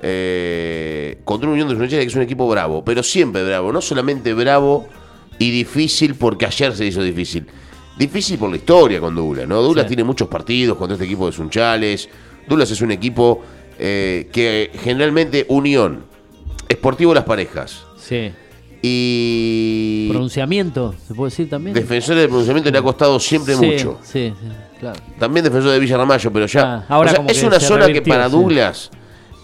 [0.00, 3.80] eh, contra un Unión de Sunchales que es un equipo bravo, pero siempre bravo, no
[3.80, 4.88] solamente bravo
[5.38, 7.46] y difícil porque ayer se hizo difícil,
[7.98, 9.60] difícil por la historia con Douglas, ¿no?
[9.62, 9.88] Douglas Sí.
[9.88, 12.08] tiene muchos partidos contra este equipo de Sunchales,
[12.48, 13.42] Douglas es un equipo
[13.78, 16.04] eh, que generalmente Unión,
[16.68, 18.32] Esportivo Las Parejas Sí.
[18.82, 21.74] Y Pronunciamiento, ¿se puede decir también?
[21.74, 23.98] defensores del pronunciamiento le ha costado siempre Sí, mucho.
[24.02, 24.48] Sí, sí,
[24.80, 25.00] claro.
[25.18, 26.62] También defensor de Villa Ramallo, pero ya.
[26.62, 28.28] Ah, ahora o sea, como es una zona que para.
[28.28, 28.90] Douglas,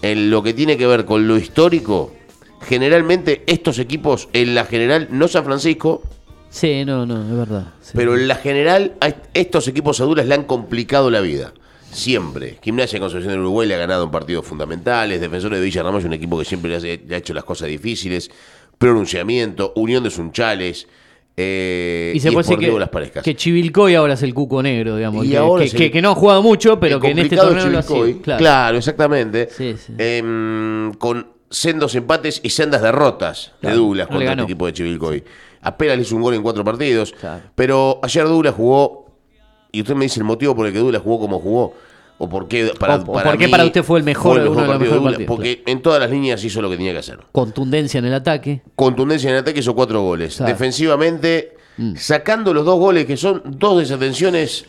[0.01, 2.13] en lo que tiene que ver con lo histórico,
[2.61, 6.03] generalmente estos equipos, en la general, no San Francisco,
[6.51, 7.73] Sí, no, no, es verdad.
[7.93, 11.53] pero en la general, a estos equipos a Douglas le han complicado la vida.
[11.91, 12.59] Siempre.
[12.61, 15.19] Gimnasia de Concepción del Uruguay le ha ganado en partidos fundamentales.
[15.19, 17.67] Defensores de Villa Ramallo, un equipo que siempre le, hace- le ha hecho las cosas
[17.67, 18.29] difíciles.
[18.79, 20.87] Pronunciamiento, Unión de Sunchales.
[21.37, 23.23] Eh, y se puede decir que, Las Parejas.
[23.23, 25.25] que Chivilcoy ahora es el cuco negro, digamos.
[25.25, 27.77] Y que, ahora que, el- no ha jugado mucho, pero que en este torneo lo
[27.79, 27.99] ha sido.
[27.99, 28.21] Chivilcoy.
[28.23, 28.39] Claro.
[28.39, 28.77] Claro.
[28.77, 29.47] exactamente.
[29.55, 29.93] Sí, sí.
[29.97, 35.23] Em, con sendos empates y sendas derrotas Claro, de Douglas contra este equipo de Chivilcoy.
[35.61, 37.13] Apenas le hizo un gol en cuatro partidos.
[37.19, 37.41] Claro.
[37.55, 39.05] Pero ayer Douglas jugó,
[39.71, 41.73] y usted me dice el motivo por el que Douglas jugó como jugó.
[42.21, 44.45] O por qué para, O- o por qué para usted fue el mejor, uno de
[44.49, 46.99] los partido mejores Douglas, partidos, Porque en todas las líneas hizo lo que tenía que
[46.99, 47.17] hacer.
[47.31, 48.61] Contundencia en el ataque.
[48.75, 50.35] Contundencia en el ataque hizo cuatro goles.
[50.37, 50.51] Claro.
[50.51, 51.95] Defensivamente, Mm.
[51.95, 54.65] sacando los dos goles que son dos desatenciones.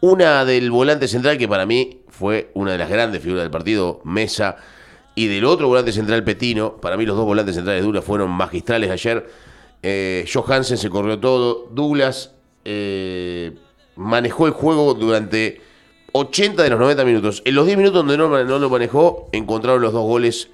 [0.00, 4.00] Una del volante central, que para mí fue una de las grandes figuras del partido,
[4.04, 4.56] Mesa.
[5.14, 6.76] Y del otro volante central, Petino.
[6.76, 9.26] Para mí los dos volantes centrales duras fueron magistrales ayer.
[9.82, 11.68] Eh, Johansen se corrió todo.
[11.72, 12.32] Douglas
[12.66, 13.52] eh,
[13.96, 15.62] manejó el juego durante
[16.18, 17.42] 80 de los 90 minutos.
[17.44, 20.50] En los 10 minutos donde no, no lo manejó, encontraron los dos goles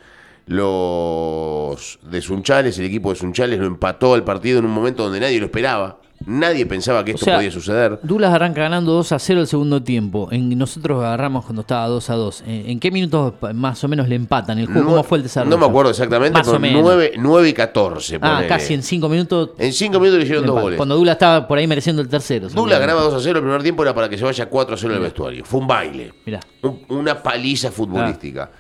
[0.46, 2.79] los de Sunchales.
[2.79, 5.98] El equipo de Sunchales lo empató al partido en un momento donde nadie lo esperaba.
[6.27, 7.99] Nadie pensaba que O esto sea, podía suceder.
[8.03, 10.29] Dulas arranca ganando 2 a 0 el segundo tiempo.
[10.31, 12.45] En, nosotros agarramos cuando estaba 2 a 2.
[12.47, 14.85] ¿En, en qué minutos más o menos le empatan el juego?
[14.85, 15.51] ¿Cómo Nue- fue el desarrollo?
[15.51, 16.83] No me acuerdo exactamente, Más o pero menos.
[16.83, 18.17] 9, 9 y 14.
[18.17, 18.47] Ah, ponele.
[18.49, 19.51] casi en 5 minutos.
[19.59, 20.77] En 5 minutos le hicieron dos goles.
[20.77, 22.43] Cuando Dulas estaba por ahí mereciendo el tercero.
[22.49, 22.81] Dula seguramente.
[22.87, 24.95] ganaba 2 a 0 el primer tiempo, era para que se vaya 4 a 0
[24.95, 25.45] el vestuario.
[25.45, 26.13] Fue un baile.
[26.27, 26.41] Mirá.
[26.63, 28.51] Un- una paliza futbolística.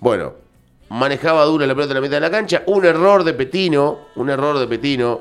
[0.00, 0.32] Bueno,
[0.90, 2.62] manejaba Dula la pelota en la mitad de la cancha.
[2.66, 5.20] Un error de Petino, un error de Petino,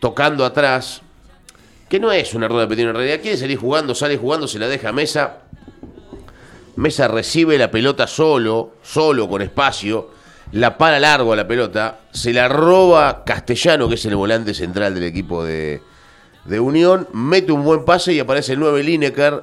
[0.00, 1.00] tocando atrás.
[1.88, 4.58] Que no es un error de Petino en realidad, quiere salir jugando, sale jugando, se
[4.58, 5.38] la deja a Mesa.
[6.76, 10.10] Mesa recibe la pelota solo, solo, con espacio,
[10.52, 14.94] la para largo a la pelota, se la roba Castellano, que es el volante central
[14.94, 15.82] del equipo de,
[16.44, 19.42] de Unión, mete un buen pase y aparece el 9 Lineker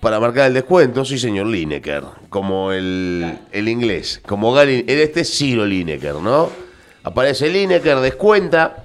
[0.00, 1.04] para marcar el descuento.
[1.04, 6.50] Sí, señor Lineker, como el, el inglés, como Gary, este es Ciro Lineker, ¿no?
[7.02, 8.84] Aparece Lineker, descuenta,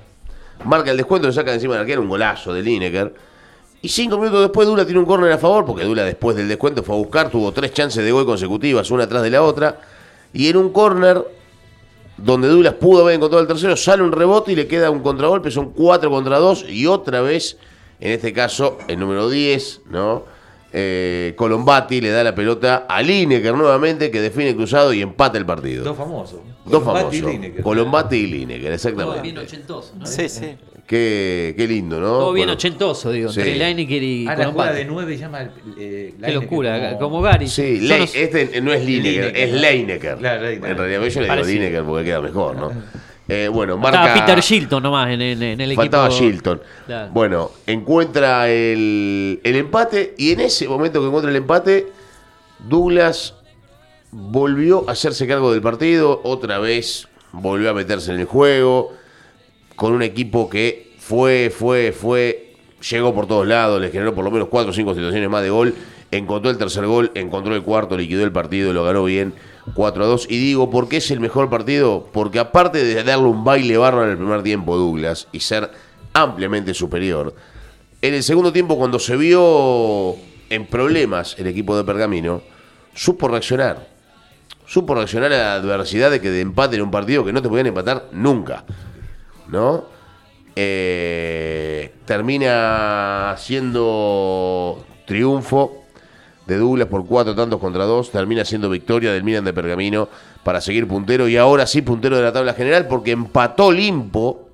[0.63, 3.13] marca el descuento, le saca de encima del arquero un golazo de Lineker.
[3.81, 6.81] Y cinco minutos después Dula tiene un córner a favor, porque Dula después del descuento
[6.81, 9.79] fue a buscar, tuvo tres chances de gol consecutivas, una atrás de la otra.
[10.33, 11.23] Y en un córner,
[12.17, 15.51] donde Dulas pudo haber encontrado el tercero, sale un rebote y le queda un contragolpe,
[15.51, 16.65] son cuatro contra dos.
[16.67, 17.57] Y otra vez,
[17.99, 20.23] en este caso, el número 10, ¿no?
[20.73, 25.45] Eh, Colombati le da la pelota a Lineker nuevamente, que define cruzado y empata el
[25.45, 25.83] partido.
[25.83, 26.39] Dos famosos.
[26.65, 27.39] Dos Colombati y famosos.
[27.41, 27.63] Lineker.
[27.63, 29.21] Colombati y Lineker, Todo exactamente.
[29.21, 30.05] bien ochentoso, ¿no?
[30.05, 30.55] Sí, sí.
[30.87, 32.07] Qué, qué lindo, ¿no?
[32.07, 33.39] Todo bien Bueno, ochentoso, digo, Sí.
[33.39, 34.75] entre Lineker y Ah, la Colombati.
[34.77, 35.41] de 9 llama.
[35.41, 37.47] eh, Qué Lineker locura, como, Gary.
[37.47, 39.37] Sí, Son Le- los- este no es Lineker, Lineker.
[39.37, 40.17] es Leineker.
[40.17, 40.69] Claro, Lineker.
[40.71, 41.59] En realidad yo le digo Parecido.
[41.59, 42.71] Lineker porque queda mejor, ¿no?
[43.27, 44.13] Eh, bueno, Estaba marca...
[44.25, 46.23] Peter Shilton nomás en, en- en el Faltaba equipo.
[46.23, 46.61] Shilton.
[46.85, 47.11] Claro.
[47.11, 51.87] Bueno, encuentra el, el empate y en ese momento que encuentra el empate,
[52.59, 53.34] Douglas
[54.11, 58.93] volvió a hacerse cargo del partido, otra vez volvió a meterse en el juego,
[59.75, 62.55] con un equipo que fue, fue, fue,
[62.89, 65.49] llegó por todos lados, le generó por lo menos cuatro o cinco situaciones más de
[65.49, 65.75] gol,
[66.11, 69.33] encontró el tercer gol, encontró el cuarto, liquidó el partido, lo ganó bien
[69.73, 70.27] 4 a 2.
[70.29, 72.07] Y digo, ¿por qué es el mejor partido?
[72.11, 75.71] Porque aparte de darle un baile bárbaro en el primer tiempo Douglas y ser
[76.13, 77.35] ampliamente superior,
[78.01, 80.15] en el segundo tiempo cuando se vio
[80.49, 82.41] en problemas el equipo de Pergamino,
[82.93, 83.94] supo reaccionar.
[84.65, 87.49] Supo reaccionar a la adversidad de que de empate en un partido que no te
[87.49, 88.63] podían empatar nunca.
[89.47, 89.85] ¿No?
[90.55, 95.83] Eh, termina siendo triunfo
[96.47, 98.11] de Douglas por cuatro tantos contra dos.
[98.11, 100.09] Termina siendo victoria del Milan de Pergamino
[100.43, 104.45] para seguir puntero y ahora sí puntero de la tabla general porque empató Limpo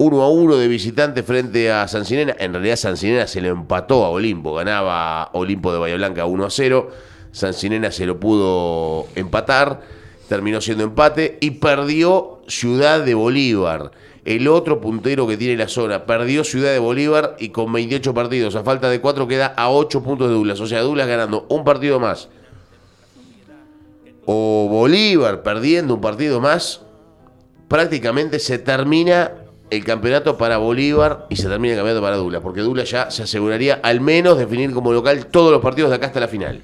[0.00, 2.34] 1 a 1 de visitante frente a Sancinena.
[2.38, 6.48] En realidad Sancinena se lo empató a Olimpo, ganaba Olimpo de Bahía Blanca 1 a
[6.48, 6.90] 0.
[7.32, 9.82] Sancinena se lo pudo empatar,
[10.28, 13.92] terminó siendo empate y perdió Ciudad de Bolívar.
[14.24, 18.54] El otro puntero que tiene la zona perdió Ciudad de Bolívar y con 28 partidos,
[18.54, 20.60] a falta de 4 queda a 8 puntos de Douglas.
[20.60, 22.28] O sea, Douglas ganando un partido más.
[24.26, 26.82] O Bolívar perdiendo un partido más,
[27.68, 29.32] prácticamente se termina
[29.70, 33.22] el campeonato para Bolívar y se termina el campeonato para Douglas, porque Douglas ya se
[33.22, 36.62] aseguraría al menos definir como local todos los partidos de acá hasta la final.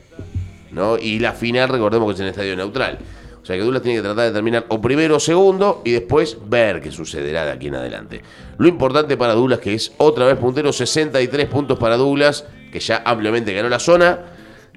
[0.70, 0.98] ¿No?
[0.98, 2.98] Y la final, recordemos que es en estadio neutral.
[3.42, 6.36] O sea que Douglas tiene que tratar de terminar o primero o segundo y después
[6.48, 8.22] ver qué sucederá de aquí en adelante.
[8.58, 13.02] Lo importante para Douglas, que es otra vez puntero, 63 puntos para Douglas, que ya
[13.04, 14.18] ampliamente ganó la zona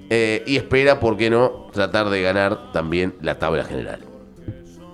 [0.08, 4.09] eh, y espera, ¿por qué no?, tratar de ganar también la tabla general.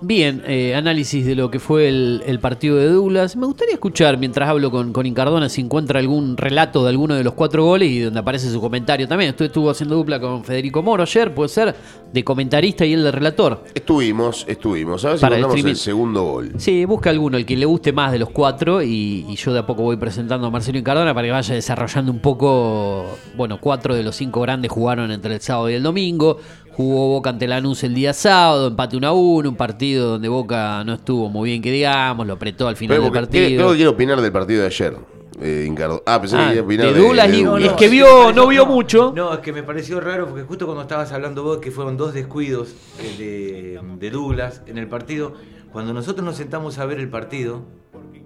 [0.07, 3.35] Bien, eh, análisis de lo que fue el, el partido de Douglas.
[3.35, 7.25] Me gustaría escuchar, mientras hablo con, con Incardona, si encuentra algún relato de alguno de
[7.25, 9.31] los cuatro goles y donde aparece su comentario también.
[9.31, 11.75] Usted estuvo haciendo dupla con Federico Moro ayer, puede ser,
[12.13, 13.65] de comentarista y él de relator.
[13.75, 15.05] Estuvimos, estuvimos.
[15.05, 16.53] A ver si Para el el, segundo gol.
[16.57, 19.59] Sí, busca alguno, el que le guste más de los cuatro y, y yo de
[19.59, 23.93] a poco voy presentando a Marcelo Incardona para que vaya desarrollando un poco, bueno, cuatro
[23.93, 26.39] de los cinco grandes jugaron entre el sábado y el domingo,
[26.77, 30.85] jugó Boca ante Lanús el día sábado, empate 1 a 1, un partido donde Boca
[30.85, 33.71] no estuvo muy bien que digamos, lo apretó al final Pero del porque- creo partido.
[33.71, 34.97] que quiero opinar del partido de ayer,
[35.41, 36.03] eh, Incardo.
[36.07, 37.63] Ah, pensé que Ah, quería opinar de de, Douglas y- Douglas.
[37.63, 39.13] y es que vio- pareció- no vio mucho.
[39.17, 42.13] No, es que me pareció raro porque justo cuando estabas hablando vos que fueron dos
[42.13, 45.33] descuidos eh, de, de Douglas en el partido,
[45.73, 47.63] cuando nosotros nos sentamos a ver el partido,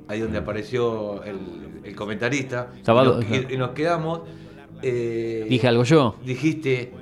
[0.09, 1.39] ahí donde apareció el,
[1.85, 4.23] el comentarista, y Sábado, nos, y nos quedamos.
[4.83, 6.17] eh, Dije algo yo.
[6.25, 6.93] Dijiste,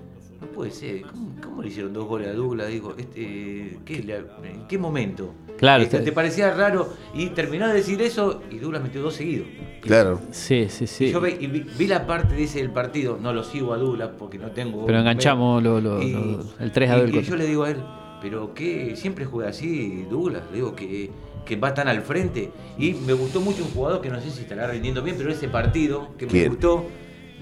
[0.40, 1.28] no puede ser, ¿cómo,
[1.58, 2.68] cómo le hicieron dos goles a Douglas?
[2.68, 4.18] Digo, este, ¿qué, le-
[4.48, 5.34] ¿en qué momento?
[5.56, 9.48] Claro, Este, te parecía raro y terminó de decir eso y Douglas metió dos seguidos.
[9.80, 10.20] Claro.
[10.30, 11.10] Sí, sí, Y sí.
[11.10, 14.10] yo y vi, vi la parte de ese del partido, no lo sigo a Douglas
[14.16, 14.86] porque no tengo.
[14.86, 17.46] Pero enganchamos lo- lo- Y- lo- el 3 a y- 2 del Y, yo le
[17.46, 17.78] digo a él,
[18.22, 18.94] ¿pero qué?
[18.94, 20.42] Siempre juega así Douglas.
[20.50, 21.10] Le digo que,
[21.44, 22.52] que va tan al frente.
[22.78, 25.48] Y me gustó mucho un jugador que no sé si estará rindiendo bien, pero ese
[25.48, 26.48] partido que me ¿Quién?
[26.50, 26.86] gustó,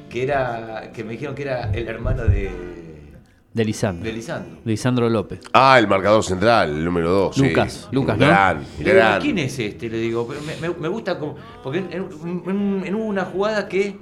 [0.09, 2.49] que era que me dijeron que era el hermano de,
[3.57, 4.05] De Lisandro.
[4.05, 4.59] de Lisandro.
[4.67, 5.41] Lisandro López.
[5.55, 7.39] Ah, el marcador central, el número 2.
[7.39, 8.27] Lucas, Lucas, ¿no?
[8.27, 9.23] Gran, Le digo, gran.
[9.23, 9.89] ¿Quién es este?
[9.89, 10.29] Le digo,
[10.79, 11.37] me, gusta como.
[11.63, 13.97] Porque en, en- en- en una jugada que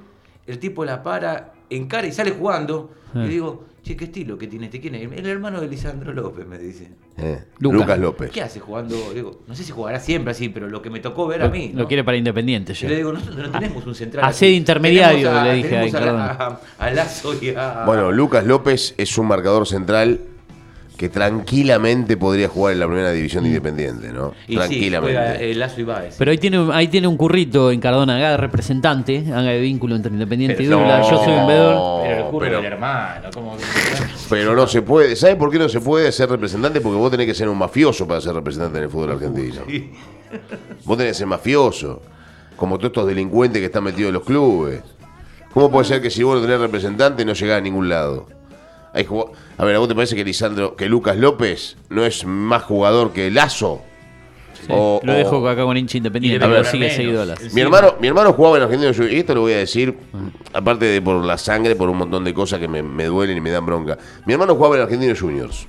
[0.48, 2.90] el tipo la para, encara y sale jugando.
[3.14, 3.20] Ah.
[3.20, 4.80] Le digo, che, ¿qué estilo que tiene este?
[4.80, 5.12] ¿Quién es?
[5.12, 6.88] El hermano de Lisandro López, me dice.
[7.18, 7.80] Eh, Lucas.
[7.80, 8.30] Lucas López.
[8.30, 8.96] ¿Qué hace jugando?
[9.12, 11.70] Digo, no sé si jugará siempre así, pero lo que me tocó ver a mí.
[11.74, 11.88] lo ¿no?
[11.88, 12.88] quiere para Independiente Y ya.
[12.88, 14.24] le digo, nosotros no tenemos un central.
[14.24, 14.46] Así.
[14.46, 17.84] de intermediario, Tenemos le dije a a, a Lazo y a.
[17.86, 20.20] Bueno, Lucas López es un marcador central
[20.96, 24.32] que tranquilamente podría jugar en la primera división de Independiente, ¿no?
[24.46, 26.14] y sí, juega, eh, Lazo y Báez.
[26.16, 29.96] Pero ahí tiene, ahí tiene un currito en Cardona, haga de representante, haga de vínculo
[29.96, 30.98] entre Independiente y Dula.
[31.00, 32.02] no, Yo soy un vedor.
[32.04, 33.56] pero el curro pero- del hermano, ¿cómo?
[34.30, 35.16] Pero no se puede.
[35.16, 36.80] ¿Sabes por qué no se puede ser representante?
[36.80, 39.62] Porque vos tenés que ser un mafioso para ser representante en el fútbol argentino.
[40.84, 42.02] Vos tenés que ser mafioso.
[42.56, 44.80] Como todos estos delincuentes que están metidos en los clubes.
[45.52, 48.28] ¿Cómo puede ser que si vos no tenés representante no llegás a ningún lado?
[48.94, 49.06] Hay
[49.58, 53.12] a ver, ¿a vos te parece que Lisandro, que Lucas López no es más jugador
[53.12, 53.82] que Lazo?
[54.68, 57.52] O- Lo o- dejo acá con hincha Independiente, pero sigue seguido las.
[57.52, 59.94] Mi hermano, mi hermano jugaba en Argentino Juniors, y esto lo voy a decir,
[60.52, 63.40] aparte de por la sangre, por un montón de cosas que me, me duelen y
[63.40, 63.98] me dan bronca.
[64.26, 65.66] Mi hermano jugaba en Argentino Juniors,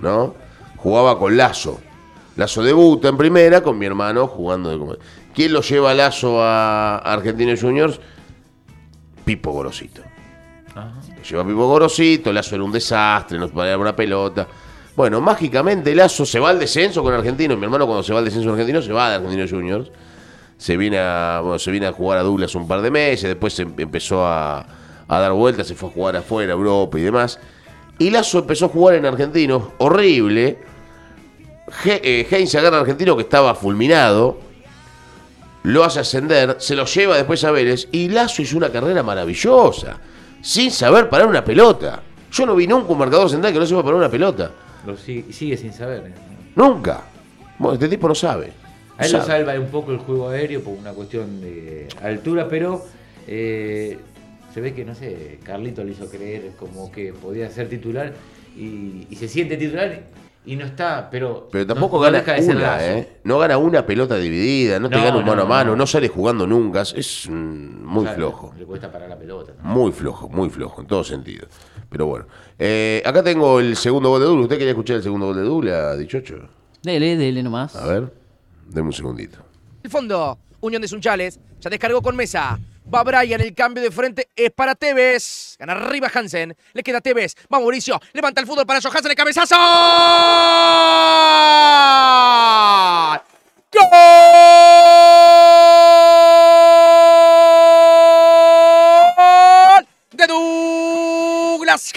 [0.00, 0.34] ¿no?
[0.76, 1.80] Jugaba con Lazo.
[2.36, 4.98] Lazo debuta en primera con mi hermano jugando de
[5.34, 8.00] ¿Quién lo lleva a Lazo a Argentino Juniors?
[9.24, 10.02] Pipo Gorosito.
[11.30, 14.46] Lleva Pipo Gorosito, Lazo era un desastre, nos paraba una pelota.
[14.96, 17.56] Bueno, mágicamente Lazo se va al descenso con Argentino.
[17.56, 19.90] Mi hermano cuando se va al descenso Argentino se va de Argentino Juniors
[20.60, 23.62] se viene a, se viene a jugar a Douglas un par de meses, después se
[23.62, 24.66] em- empezó a,
[25.08, 27.40] dar vueltas, se fue a jugar afuera, Europa y demás.
[27.98, 30.58] Y Lazo empezó a jugar en Argentino, horrible.
[31.86, 34.38] Eh, Heinz agarra a Argentino que estaba fulminado,
[35.62, 39.98] lo hace ascender, se lo lleva después a Vélez y Lazo hizo una carrera maravillosa,
[40.40, 42.02] sin saber parar una pelota.
[42.32, 44.50] Yo no vi nunca un marcador central que no sepa parar una pelota.
[44.86, 46.06] Lo sigue, sigue sin saber.
[46.06, 46.12] ¿eh?
[46.56, 47.02] Nunca.
[47.58, 48.52] Bueno, este tipo no sabe.
[48.96, 52.84] A él lo salva un poco el juego aéreo por una cuestión de altura, pero
[53.26, 53.98] eh,
[54.52, 58.12] se ve que, no sé, Carlito le hizo creer como que podía ser titular
[58.56, 60.02] y, y se siente titular
[60.46, 61.48] y no está, pero.
[61.52, 62.86] Pero tampoco no- no gana deja de ser una.
[62.86, 63.20] ¿eh?
[63.24, 65.76] No gana una pelota dividida, no te No, gana un no, mano a mano, no,
[65.76, 65.86] no.
[65.86, 66.82] sale jugando nunca.
[66.82, 68.54] Es muy O sea, flojo.
[68.58, 69.52] Le cuesta parar la pelota.
[69.62, 69.68] ¿no?
[69.68, 71.46] Muy flojo, muy flojo, en todo sentido.
[71.90, 72.26] Pero bueno.
[72.58, 74.42] Eh, acá tengo el segundo gol de Dula.
[74.42, 76.36] ¿Usted quería escuchar el segundo gol de Dula, dichocho?
[76.82, 77.76] Dele, dele nomás.
[77.76, 78.12] A ver,
[78.68, 79.38] deme un segundito.
[79.82, 82.58] El fondo, Unión de Sunchales, ya descargó con Mesa.
[82.92, 85.56] Va Brian, el cambio de frente es para Tevez.
[85.58, 87.34] Gana arriba Hansen, le queda Tevez.
[87.52, 89.56] Va Mauricio, levanta el fútbol para Johansen, el cabezazo.
[93.72, 95.19] ¡Gol!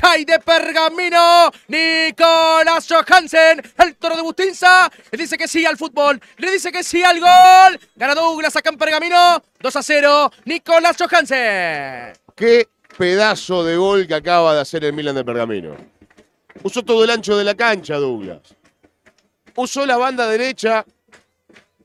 [0.03, 1.49] High de Pergamino.
[1.69, 4.91] Nicolás Johansen, el toro de Bustinza.
[5.11, 6.19] Le dice que sí al fútbol.
[6.37, 7.79] Le dice que sí al gol.
[7.95, 9.41] Gana Douglas acá en Pergamino.
[9.61, 10.31] 2 a 0.
[10.43, 12.13] Nicolás Johansen.
[12.35, 15.77] Qué pedazo de gol que acaba de hacer el Milan de Pergamino.
[16.63, 18.41] Usó todo el ancho de la cancha, Douglas.
[19.55, 20.85] Usó la banda derecha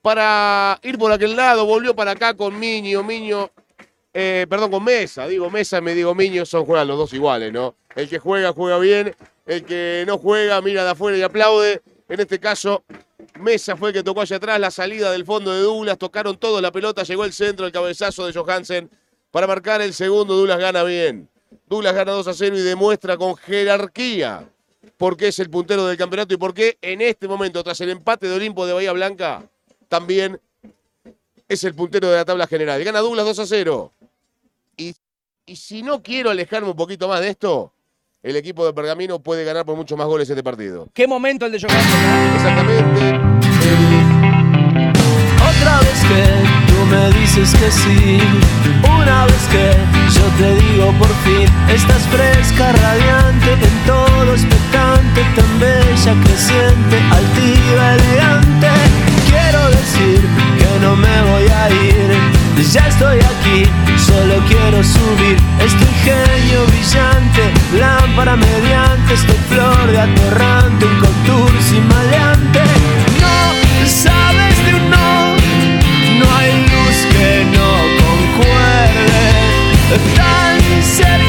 [0.03, 3.51] para ir por aquel lado, volvió para acá con Miño, Miño,
[4.21, 7.77] eh, perdón, con Mesa, digo Mesa, me digo Miño, son juegan los dos iguales, ¿no?
[7.95, 9.15] El que juega, juega bien,
[9.47, 11.83] el que no juega, mira de afuera y aplaude.
[12.09, 12.83] En este caso,
[13.39, 16.61] Mesa fue el que tocó hacia atrás la salida del fondo de Douglas, tocaron todo
[16.61, 18.91] la pelota, llegó el centro, el cabezazo de Johansen
[19.31, 21.29] para marcar el segundo, Douglas gana bien.
[21.69, 24.49] Douglas gana 2 a 0 y demuestra con jerarquía
[24.97, 27.91] por qué es el puntero del campeonato y por qué en este momento, tras el
[27.91, 29.49] empate de Olimpo de Bahía Blanca,
[29.87, 30.41] también
[31.47, 32.83] es el puntero de la tabla general.
[32.83, 33.93] Gana Douglas 2 a 0.
[35.49, 37.73] Y, si no quiero alejarme un poquito más de esto,
[38.23, 40.89] el equipo de Pergamino puede ganar por muchos más goles este partido.
[40.93, 42.35] Qué momento el de Johansen.
[42.35, 43.09] Exactamente.
[43.09, 44.19] el-
[45.51, 46.23] Otra vez que
[46.71, 48.21] tú me dices que sí,
[48.85, 49.73] una vez que
[50.13, 57.95] yo te digo por fin, estás fresca, radiante, en todo expectante, tan bella, creciente, altiva,
[57.95, 58.69] elegante.
[59.31, 60.21] Quiero decir
[60.59, 63.65] que no me voy a ir, ya estoy aquí,
[63.97, 65.37] solo quiero subir.
[65.65, 72.61] Este ingenio brillante, lámpara mediante, esta flor de atorrante, un contour sin maleante.
[73.21, 75.35] No sabes de un no,
[76.19, 77.71] no hay luz que no
[78.03, 79.23] concuerde.
[80.17, 81.28] Tan cerca.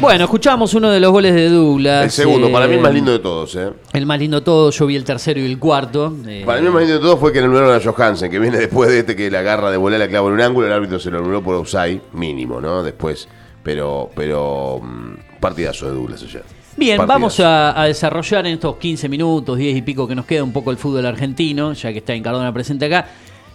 [0.00, 2.04] Bueno, escuchamos uno de los goles de Douglas.
[2.04, 3.70] El segundo, eh, para mí el más lindo de todos, ¿eh?
[3.92, 6.14] El más lindo de todo, yo vi el tercero y el cuarto.
[6.26, 8.38] eh, Para mí el más lindo de todos fue que le anularon a Johansen, que
[8.38, 10.72] viene después de este que la agarra de volar la clava en un ángulo, el
[10.72, 12.82] árbitro se lo anuló por offside, mínimo, ¿no?
[12.82, 13.26] Después,
[13.62, 16.44] pero, pero mm, partidazo de Douglas ayer.
[16.76, 17.18] Bien, Partidazo.
[17.18, 20.52] vamos a, a desarrollar en estos 15 minutos, 10 y pico que nos queda un
[20.52, 23.06] poco el fútbol argentino, ya que está en Cardona presente acá.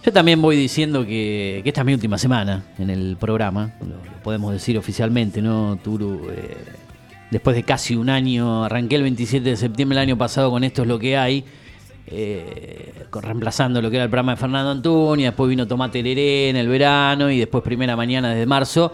[0.04, 4.22] Yo también voy diciendo que, que esta es mi última semana en el programa, lo,
[4.22, 6.28] podemos decir oficialmente, ¿no, Turu?
[6.30, 6.56] Eh,
[7.30, 10.82] después de casi un año, arranqué el 27 de septiembre del año pasado con Esto
[10.82, 11.44] es lo que hay,
[12.08, 16.56] eh, reemplazando lo que era el programa de Fernando Antuña, después vino Tomate Leré en
[16.56, 18.92] el verano y después primera mañana desde marzo.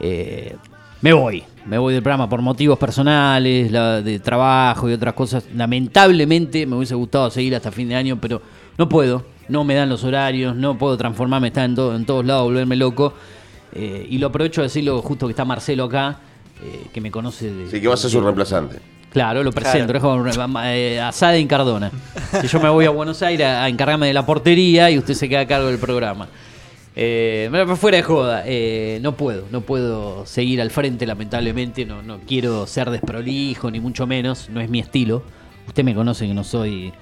[0.00, 0.56] Eh,
[1.02, 5.44] me voy, me voy del programa por motivos personales, la- de trabajo y otras cosas.
[5.54, 8.42] Lamentablemente me hubiese gustado seguir hasta fin de año, pero
[8.76, 12.24] no puedo, no me dan los horarios, no puedo transformarme, estar en, todo- en todos
[12.24, 13.14] lados, volverme loco.
[13.72, 16.18] Eh, y lo aprovecho de decirlo justo que está Marcelo acá,
[16.62, 17.70] eh, que me conoce de...
[17.70, 18.78] Sí, que va a ser su reemplazante.
[19.12, 20.24] Claro, lo presento, es como
[20.64, 21.90] eh, asada en Cardona.
[22.42, 25.14] Si yo me voy a Buenos Aires a, a encargarme de la portería y usted
[25.14, 26.28] se queda a cargo del programa.
[26.94, 31.86] Eh, fuera de joda, eh, no puedo, no puedo seguir al frente, lamentablemente.
[31.86, 35.22] No, no quiero ser desprolijo, ni mucho menos, no es mi estilo.
[35.66, 36.92] Usted me conoce que no soy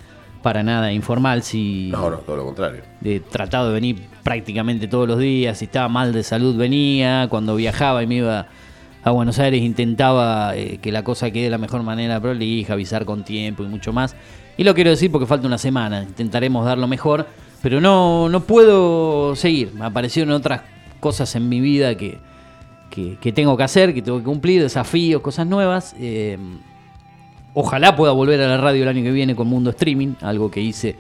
[0.47, 1.43] para nada informal.
[1.43, 2.83] Si No, no, todo lo contrario.
[3.05, 5.59] he tratado de venir prácticamente todos los días.
[5.59, 7.27] Si estaba mal de salud, venía.
[7.29, 8.47] Cuando viajaba y me iba
[9.03, 13.05] a Buenos Aires, intentaba eh, que la cosa quede de la mejor manera prolija, avisar
[13.05, 14.15] con tiempo y mucho más.
[14.57, 16.05] Y lo quiero decir porque falta una semana.
[16.05, 17.27] Intentaremos dar lo mejor.
[17.61, 19.73] Pero no, no puedo seguir.
[19.75, 20.61] Me aparecieron otras
[21.01, 22.19] cosas en mi vida que,
[22.89, 25.97] que, que tengo que hacer, que tengo que cumplir, desafíos, cosas nuevas.
[25.99, 26.39] Eh,
[27.59, 30.61] Ojalá pueda volver a la radio el año que viene con Mundo Streaming, algo que
[30.61, 30.95] hice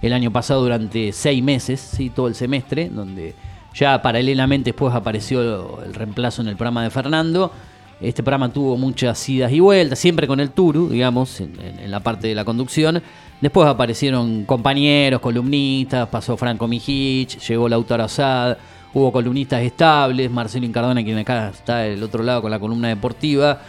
[0.00, 2.08] el año pasado durante seis meses, ¿sí?
[2.08, 3.34] todo el semestre, donde
[3.74, 7.52] ya paralelamente después apareció el reemplazo en el programa de Fernando.
[8.00, 12.28] Este programa tuvo muchas idas y vueltas, siempre con el Turu, digamos, en, la parte
[12.28, 13.02] de la conducción.
[13.42, 18.56] Después aparecieron compañeros, columnistas, pasó Franco Mijich, llegó Lautaro Asad,
[18.94, 23.60] hubo columnistas estables, Marcelo Incardona, quien acá está del otro lado con la columna deportiva.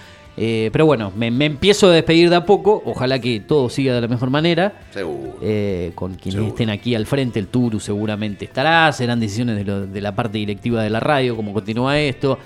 [0.41, 2.81] Eh, pero bueno, me, me empiezo a despedir de a poco.
[2.85, 4.71] Ojalá que todo siga de la mejor manera.
[4.93, 5.35] Seguro.
[5.41, 6.49] Eh, con quienes Seguro.
[6.53, 8.89] estén aquí al frente, el Turu seguramente estará.
[8.93, 12.39] Serán decisiones de, lo- de la parte directiva de la radio, cómo continúa esto,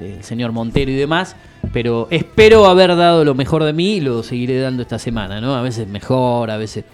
[0.00, 1.36] el señor Montero y demás.
[1.72, 5.54] Pero espero haber dado lo mejor de mí y lo seguiré dando esta semana, ¿no?
[5.54, 6.84] A veces mejor, a veces,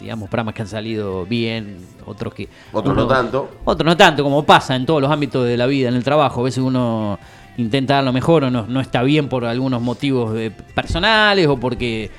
[0.00, 2.48] digamos, programas que han salido bien, otros que.
[2.72, 3.48] Otros no tanto.
[3.64, 6.40] Otros no tanto, como pasa en todos los ámbitos de la vida, en el trabajo.
[6.42, 7.18] A veces uno
[7.56, 11.56] intenta dar lo mejor o no, no está bien por algunos motivos eh, personales o
[11.58, 12.10] porque,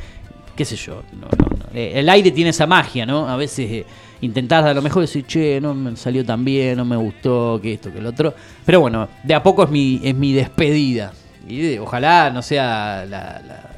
[0.55, 1.03] qué sé yo.
[1.13, 1.65] no, no, no.
[1.73, 3.27] Eh, El aire tiene esa magia, ¿no?
[3.27, 3.86] A veces eh,
[4.21, 7.59] intentás dar lo mejor y decís, che, no me salió tan bien, no me gustó,
[7.61, 8.33] que esto, que el otro.
[8.65, 11.11] Pero bueno, de a poco es mi, es mi despedida.
[11.47, 13.71] Y de- ojalá no sea la, la-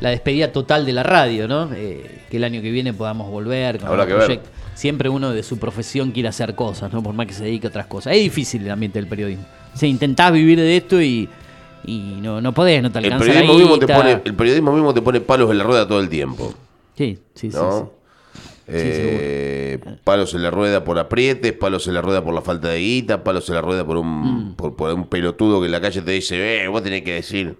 [0.00, 1.70] la despedida total de la radio, ¿no?
[1.74, 4.40] Eh, que el año que viene podamos volver con Habrá que ver.
[4.74, 7.02] Siempre uno de su profesión quiere hacer cosas, ¿no?
[7.02, 8.12] Por más que se dedique a otras cosas.
[8.14, 9.44] Es difícil el ambiente del periodismo.
[9.76, 11.28] O sea, intentás vivir de esto y,
[11.84, 14.72] y no, no podés, no te El alcanza periodismo, la mismo te pone, el periodismo
[14.72, 16.54] mismo te pone palos en la rueda todo el tiempo.
[16.96, 17.78] Sí, sí, sí, ¿no?
[17.78, 17.84] sí.
[18.68, 22.80] Eh, palos en la rueda por aprietes, palos en la rueda por la falta de
[22.80, 24.00] guita, palos en la rueda por Mm.
[24.48, 27.12] un, por, por un pelotudo que en la calle te dice, eh, vos tenés que
[27.12, 27.56] decir.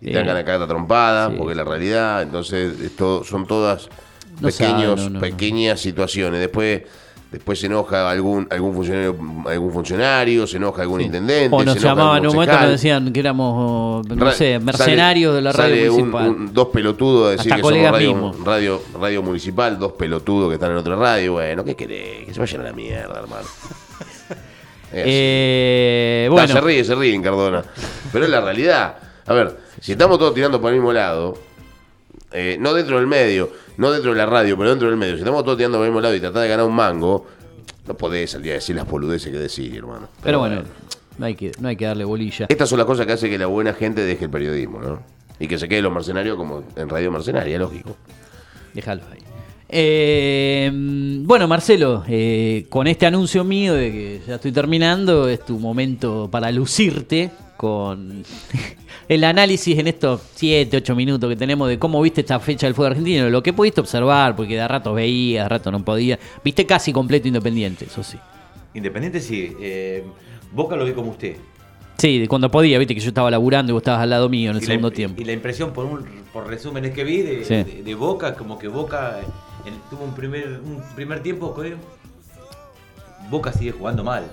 [0.00, 0.26] Y te dan Sí.
[0.28, 2.22] ganas de cagarte a trompada, porque es la realidad.
[2.22, 3.88] Entonces, esto son todas
[4.40, 5.20] No pequeños, sabe, no.
[5.20, 6.38] pequeñas situaciones.
[6.40, 6.82] Después.
[7.30, 9.16] Después se enoja algún algún funcionario,
[9.46, 11.54] algún funcionario, se enoja algún intendente.
[11.54, 15.34] O nos se llamaban en un momento nos decían que éramos, no sé, sale- mercenarios
[15.36, 16.28] de la radio un- municipal.
[16.28, 20.54] un- dos pelotudos a decir Hasta que somos radio, radio, radio municipal, dos pelotudos que
[20.54, 21.34] están en otra radio.
[21.34, 22.26] Bueno, ¿qué querés?
[22.26, 23.46] Que se vayan a la mierda, hermano.
[24.92, 25.02] Es así.
[25.06, 27.62] Eh, Ah, bueno, se ríe, se ríe, Cardona.
[28.12, 28.96] Pero es la realidad.
[29.26, 31.38] A ver, si estamos todos tirando para el mismo lado,
[32.32, 33.50] eh, no dentro del medio,
[33.80, 35.90] no dentro de la radio, pero dentro del medio, si estamos todos tirando para el
[35.90, 37.26] mismo lado y tratar de ganar un mango,
[37.86, 40.06] no podés salir a decir las boludeces que decir, hermano.
[40.22, 40.62] pero bueno,
[41.16, 42.44] no hay, que, no hay que darle bolilla.
[42.50, 45.02] Estas son las cosas que hace que la buena gente deje el periodismo, ¿no?
[45.38, 47.96] Y que se quede los mercenarios como en Radio Mercenaria, lógico.
[48.74, 49.29] Déjalo ahí.
[49.72, 50.70] Eh,
[51.22, 56.28] bueno, Marcelo, eh, con este anuncio mío de que ya estoy terminando, es tu momento
[56.30, 58.24] para lucirte con
[59.08, 62.74] el análisis en estos 7, 8 minutos que tenemos de cómo viste esta fecha del
[62.74, 65.84] fútbol argentino, lo que pudiste observar, porque de a rato veías, de a rato no
[65.84, 66.18] podías.
[66.44, 68.18] Viste casi completo independiente, eso sí.
[68.74, 69.52] Independiente sí.
[69.60, 70.04] eh,
[70.52, 71.36] Boca lo vi como usted.
[71.96, 74.50] Sí, de cuando podía, viste que yo estaba laburando y vos estabas al lado mío
[74.50, 75.20] en el Y segundo tiempo.
[75.20, 77.54] Y la impresión por, un, por resúmenes que vi de, Sí.
[77.54, 79.20] de- de Boca, como que Boca
[79.90, 81.76] tuvo un primer, un primer tiempo, creo.
[83.30, 84.24] Boca sigue jugando mal,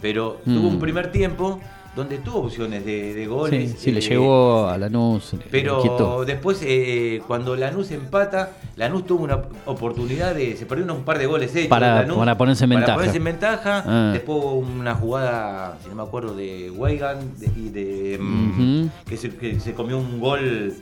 [0.00, 0.54] pero Mm.
[0.54, 1.60] tuvo un primer tiempo
[1.96, 3.70] donde tuvo opciones de, de goles.
[3.72, 5.34] Sí, sí, le eh, llegó a Lanús.
[5.50, 6.24] Pero quitó.
[6.26, 10.54] después, eh, cuando Lanús empata, Lanús tuvo una oportunidad de.
[10.58, 11.68] Se perdió un par de goles hechos.
[11.70, 12.86] Para- Lanús, para ponerse en ventaja.
[12.86, 13.84] Para ponerse en ventaja.
[13.86, 14.10] Ah.
[14.12, 18.18] Después hubo una jugada, si no me acuerdo, de Weigan de- y de.
[18.20, 20.74] mm, que, se, que se comió un gol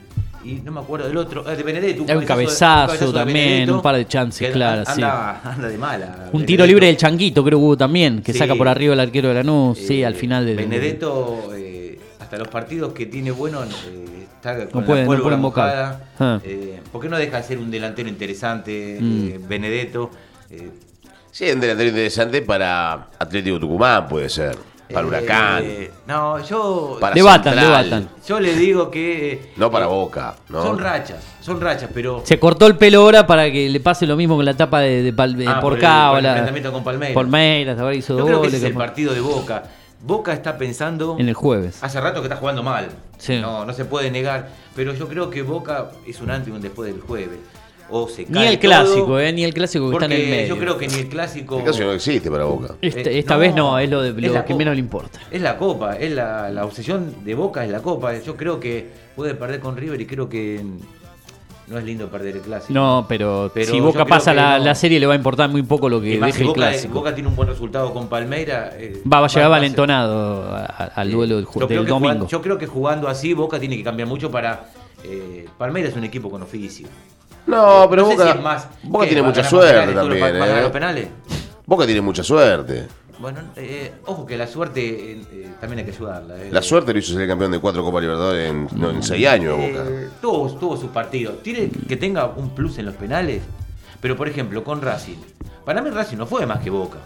[0.45, 2.05] y no me acuerdo del otro, eh, de Benedetto.
[2.09, 6.07] Hay un cabezazo también, un par de chances claras, Anda, anda de mala.
[6.07, 6.47] Un Benedetto.
[6.47, 8.39] tiro libre del Changuito, creo que hubo también, que Sí.
[8.39, 10.57] saca por arriba el arquero de Lanús, sí, Eh, al final del.
[10.57, 15.11] Benedetto, eh, hasta los partidos que tiene bueno, eh, está con No puede- la no
[15.13, 15.67] pólvora puede invocar.
[15.67, 16.01] mojada.
[16.19, 16.41] Ah.
[16.45, 19.29] Eh, ¿Por qué no deja de ser un delantero interesante, Mm.
[19.29, 20.11] eh, Benedetto?
[20.51, 20.71] Eh,
[21.31, 24.57] Sí, un delantero interesante para Atlético Tucumán, puede ser.
[24.93, 25.65] Para eh, Huracán.
[26.07, 27.89] no, yo, Para Debatan, Central.
[27.91, 28.09] debatan.
[28.27, 29.53] yo le digo que.
[29.57, 30.63] No para eh, Boca, ¿no?
[30.63, 32.23] Son rachas, son rachas, pero.
[32.25, 35.03] Se cortó el pelo ahora para que le pase lo mismo con la tapa de,
[35.03, 36.53] de, de Ah, por Cábala.
[36.71, 37.15] con Palmeiras.
[37.15, 39.65] Palmeiras, ahora hizo Yo dos creo que ese es el partido de Boca.
[40.03, 41.17] Boca está pensando.
[41.19, 41.83] En el jueves.
[41.83, 42.89] Hace rato que está jugando mal.
[43.17, 43.39] Sí.
[43.41, 44.51] No, no se puede negar.
[44.77, 47.39] Pero yo creo que Boca es un antes y un después del jueves.
[47.91, 50.19] O se Ni cae el clásico, todo, eh, ni el clásico que está en el
[50.19, 50.55] porque medio.
[50.55, 51.59] Yo creo que ni el clásico.
[51.59, 52.75] El caso no existe para Boca.
[52.81, 54.55] Esta, Eh, esta no, vez no, es lo, de, lo que Copa.
[54.57, 55.21] menos le importa.
[55.31, 58.19] Es la Copa, es la, la obsesión de Boca, es la Copa.
[58.19, 60.63] Yo creo que puede perder con River y creo que
[61.67, 62.73] no es lindo perder el clásico.
[62.73, 64.65] No, pero, Pero si Boca pasa la, no.
[64.65, 66.95] la serie le va a importar muy poco lo que deje si el Boca, clásico.
[66.95, 68.73] Boca tiene un buen resultado con Palmeira.
[68.79, 70.47] eh, Va, va a llegar valentonado
[70.95, 72.29] al duelo del, Yo del que jugando- domingo.
[72.29, 74.71] yo creo que jugando así Boca tiene que cambiar mucho para...
[75.07, 76.87] Eh, Palmeiras es un equipo con oficio.
[77.47, 78.69] No, pero no sé Boca, si es más.
[78.83, 80.23] Boca tiene ¿Va a mucha suerte penales también.
[80.23, 80.63] va a ganar ¿eh?
[80.63, 81.09] los penales?
[81.67, 82.87] Boca tiene mucha suerte.
[83.19, 86.35] Bueno, eh, ojo que la suerte eh, eh, también hay que ayudarla.
[86.51, 89.57] La suerte lo hizo ser campeón de cuatro Copas Libertadores en, no, en seis años,
[89.57, 89.85] Boca.
[90.21, 91.43] Tuvo, tuvo sus partidos.
[91.43, 93.43] Tiene que tenga un plus en los penales.
[94.01, 95.17] Pero por ejemplo, con Racing.
[95.65, 96.99] Para mí Racing no fue más que Boca.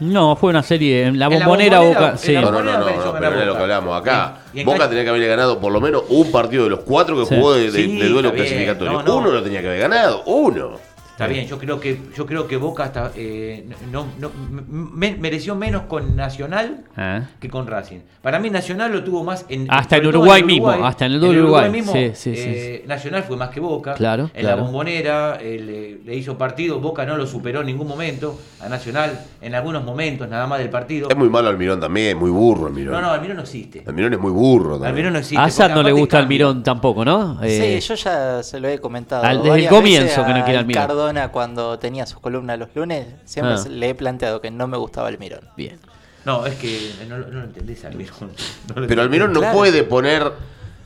[0.00, 1.06] No, fue una serie.
[1.06, 2.16] En la bombonera, Bombonera, Boca.
[2.18, 2.32] Sí.
[2.34, 4.36] No, no, no, no, pero era lo que hablamos acá.
[4.64, 7.34] Boca tenía que haberle ganado por lo menos un partido de los cuatro que Sí.
[7.36, 8.92] jugó de, de- Sí, de duelo clasificatorio.
[8.92, 9.16] No, no.
[9.16, 10.72] Uno lo tenía que haber ganado, uno.
[11.18, 15.56] Está bien, yo creo que yo creo que Boca hasta eh, no, no- me- mereció
[15.56, 17.22] menos con Nacional Ah.
[17.40, 17.98] que con Racing.
[18.22, 21.40] Para mí Nacional lo tuvo más en Hasta en Uruguay mismo, hasta en el doble
[21.42, 21.70] Uruguay.
[21.70, 23.94] mismo, Sí, sí, sí, eh, Nacional fue más que Boca.
[23.94, 24.56] Claro, En claro.
[24.58, 25.58] la Bombonera eh,
[26.04, 29.82] le, le hizo partido, Boca no lo superó en ningún momento a Nacional en algunos
[29.82, 31.08] momentos nada más del partido.
[31.10, 32.94] Es muy malo Almirón también, muy burro Almirón.
[32.94, 33.82] No, no, Almirón no existe.
[33.84, 34.88] Almirón es muy burro también.
[34.90, 35.38] Almirón no existe.
[35.38, 36.18] A Assad no le gusta.
[36.18, 37.42] Almirón tampoco, ¿no?
[37.42, 39.24] Eh, sí, yo ya se lo he comentado.
[39.24, 41.07] al- desde el comienzo que no quiere Almirón.
[41.32, 43.68] Cuando tenía sus columnas los lunes, siempre Ah.
[43.68, 45.40] le he planteado que no me gustaba Almirón.
[45.56, 45.78] Bien.
[46.24, 48.32] No, es que no, no lo entendés Almirón.
[48.74, 49.56] No lo Pero Almirón no Claro.
[49.56, 50.22] puede poner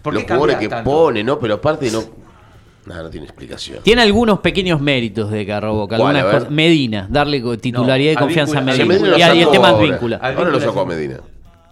[0.02, 0.90] ¿Por qué los jugadores que tanto?
[0.90, 1.38] pone, ¿no?
[1.38, 2.02] Pero aparte no.
[2.86, 3.78] Nada, no tiene explicación.
[3.84, 5.96] Tiene algunos pequeños méritos de Carroboca.
[6.50, 9.16] Medina, darle titularidad No, y confianza a Medina.
[9.16, 9.84] Y, el tema ahora.
[9.86, 10.16] Advíncula.
[10.16, 11.20] Ahora lo sacó a Medina.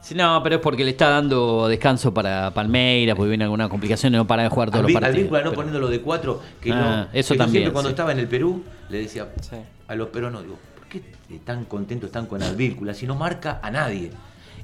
[0.03, 4.15] Sí, No, pero es porque le está dando descanso para Palmeiras, porque viene alguna complicación
[4.15, 5.15] y no para de jugar todos los Adví- partidos.
[5.17, 7.19] Advíncula no Pero- poniéndolo de cuatro, que Ah, no.
[7.19, 7.93] eso que también, siempre cuando sí.
[7.93, 9.57] estaba en el Perú le decía Sí.
[9.89, 11.03] a los peruanos, digo, ¿por qué
[11.45, 14.11] tan contentos están con Advíncula si no marca a nadie?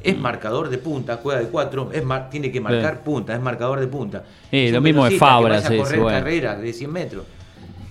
[0.03, 3.01] Es marcador de punta, juega de cuatro, es mar- tiene que marcar Sí.
[3.05, 4.25] punta, es marcador de punta.
[4.51, 6.19] Lo mismo de Fabra, sí, correr sí, bueno.
[6.19, 7.25] carreras de 100 metros.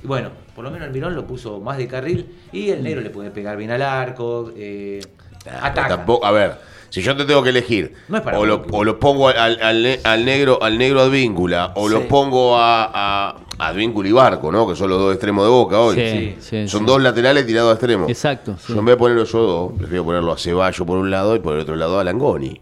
[0.03, 3.09] Y bueno, por lo menos Almirón lo puso más de carril y el negro le
[3.11, 5.01] puede pegar bien al arco, eh,
[5.43, 5.87] Pero ataca.
[5.89, 6.55] tampoco- a ver,
[6.95, 9.59] si yo te tengo que elegir, No es para o, lo, o lo pongo al,
[9.61, 12.05] al ne- al negro al negro Advíncula, o lo Sí.
[12.07, 14.65] pongo a, a Advíncula y Barco, ¿no?
[14.65, 15.95] Que son los dos extremos de Boca hoy.
[15.95, 16.85] Sí, sí, son sí.
[16.85, 18.09] dos laterales tirados a extremos.
[18.09, 18.55] Exacto.
[18.57, 18.71] sí.
[18.73, 21.39] Yo en vez de ponerlo yo dos, prefiero ponerlo a Ceballos por un lado y
[21.39, 22.61] por el otro lado a Langoni.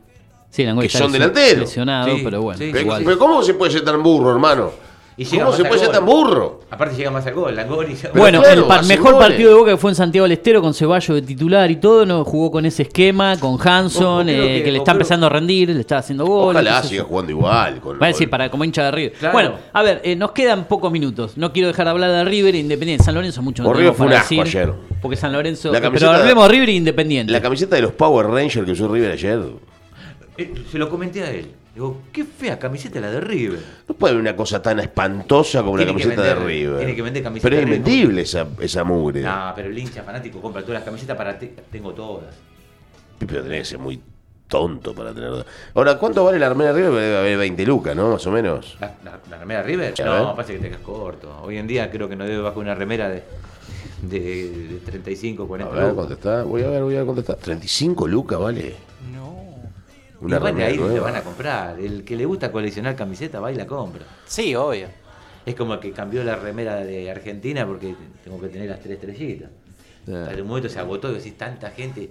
[0.50, 1.62] Sí, Langoy que está son delanteros.
[1.62, 2.58] lesionado, Sí, pero bueno.
[2.58, 3.04] sí, Pero, igual.
[3.06, 4.72] pero ¿cómo se puede ser tan burro, hermano?
[5.16, 5.96] Y llega ¿Cómo más se al puede ser gol.
[5.96, 6.60] tan burro?
[6.72, 7.94] Aparte llega más al gol, Langoni.
[8.02, 9.28] Pero Bueno, claro, el pa- mejor goles.
[9.30, 12.04] partido de Boca que fue en Santiago del Estero con Ceballos de titular y todo,
[12.06, 15.30] no jugó con ese esquema, con Hanson, eh, que- que le está creo- empezando a
[15.30, 16.62] rendir, le está haciendo goles.
[16.64, 17.80] Ojalá siga jugando igual.
[17.80, 19.14] Con, Va a decir, con- para como hincha de River.
[19.14, 19.34] Claro.
[19.34, 21.38] Bueno, a ver, eh, nos quedan pocos minutos.
[21.38, 23.04] No quiero dejar de hablar de River e Independiente.
[23.04, 24.74] San Lorenzo mucho no Por River tenemos fue un para asco decir, ayer.
[25.00, 25.72] Porque San Lorenzo.
[25.72, 27.32] La pero hablemos de River e Independiente.
[27.32, 29.40] La camiseta de los Power Rangers que usó River ayer.
[30.40, 31.46] Eh, se lo comenté a él.
[31.74, 33.60] Digo, qué fea camiseta la de River.
[33.88, 36.78] No puede haber una cosa tan espantosa como una camiseta de River.
[36.78, 39.22] tiene que vender camiseta Pero es invendible esa, esa mugre.
[39.24, 41.38] No, pero el hincha fanático compra todas las camisetas para.
[41.40, 42.36] te- tengo todas.
[43.18, 44.00] Pero tenés que ser muy
[44.48, 45.44] tonto para tenerlo.
[45.74, 46.94] Ahora, ¿cuánto vale la armera de River?
[47.02, 48.12] Debe haber 20 lucas, ¿no?
[48.12, 48.78] Más o menos.
[48.80, 49.94] ¿La, la, la remera River?
[50.00, 50.22] A ver.
[50.22, 51.42] No, parece que te quedas corto.
[51.42, 53.24] Hoy en día creo que no debe bajar una remera de,
[54.04, 54.20] de,
[54.74, 55.96] de 35, A 40 ver, lucas.
[55.96, 56.44] ¿cuánto está?
[56.44, 57.36] Voy a ver, voy a está.
[57.36, 58.93] 35 lucas vale.
[60.26, 61.02] Una te nueva.
[61.02, 61.80] van a comprar.
[61.80, 64.04] El que le gusta coleccionar camisetas va y la compra.
[64.26, 64.88] Sí, obvio.
[65.46, 68.94] Es como el que cambió la remera de Argentina porque tengo que tener las tres
[68.94, 69.50] estrellitas.
[70.08, 70.30] Ah.
[70.32, 72.10] En un momento se agotó y decís, tanta gente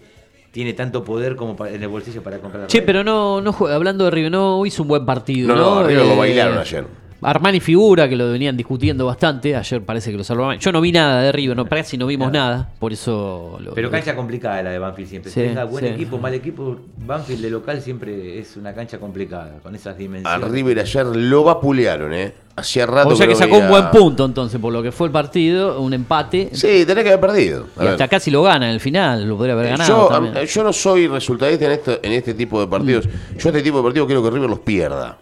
[0.51, 2.87] tiene tanto poder como para- en el bolsillo para comprar la Che, remera.
[2.87, 5.49] pero no, no juega- hablando de River, no hizo un buen partido.
[5.49, 6.85] No, No, lo Eh, bailaron ayer.
[7.23, 9.55] Armani figura, que lo venían discutiendo bastante.
[9.57, 10.59] Ayer parece que lo salvaron.
[10.59, 12.71] Yo no vi nada de River, no, casi no vimos nada.
[12.79, 13.59] Por eso.
[13.61, 15.31] Lo, Pero lo- cancha complicada la de Banfield siempre.
[15.31, 15.91] Sí, Tenga buen sí.
[15.93, 20.51] equipo, mal equipo, Banfield de local siempre es una cancha complicada, con esas A dimensiones.
[20.51, 22.33] River ayer lo vapulearon, ¿eh?
[22.55, 25.07] Hacía rato O sea que no sacó un buen punto entonces, por lo que fue
[25.07, 26.51] el partido, un empate.
[26.53, 27.67] Sí, tenés que haber perdido.
[27.79, 27.89] A y ver.
[27.93, 29.89] hasta casi lo gana en el final, lo podría haber ganado.
[29.89, 30.37] Yo, también.
[30.37, 33.09] am- yo no soy resultadista en, esto, en este tipo de partidos.
[33.39, 35.17] Yo este tipo de partidos quiero que River los pierda.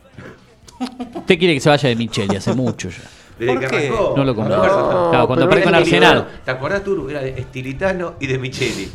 [0.80, 2.96] Usted quiere que se vaya de Micheli hace mucho ya.
[3.38, 3.88] Desde ¿Por que qué?
[3.88, 4.14] arrancó.
[4.16, 4.56] No lo compró.
[4.58, 5.26] Cuando Claro, arrancó.
[5.26, 6.28] cuando perdió con es Arsenal.
[6.44, 7.08] ¿Te acordás, Turu?
[7.10, 8.88] Era de Estilitano y de Micheli.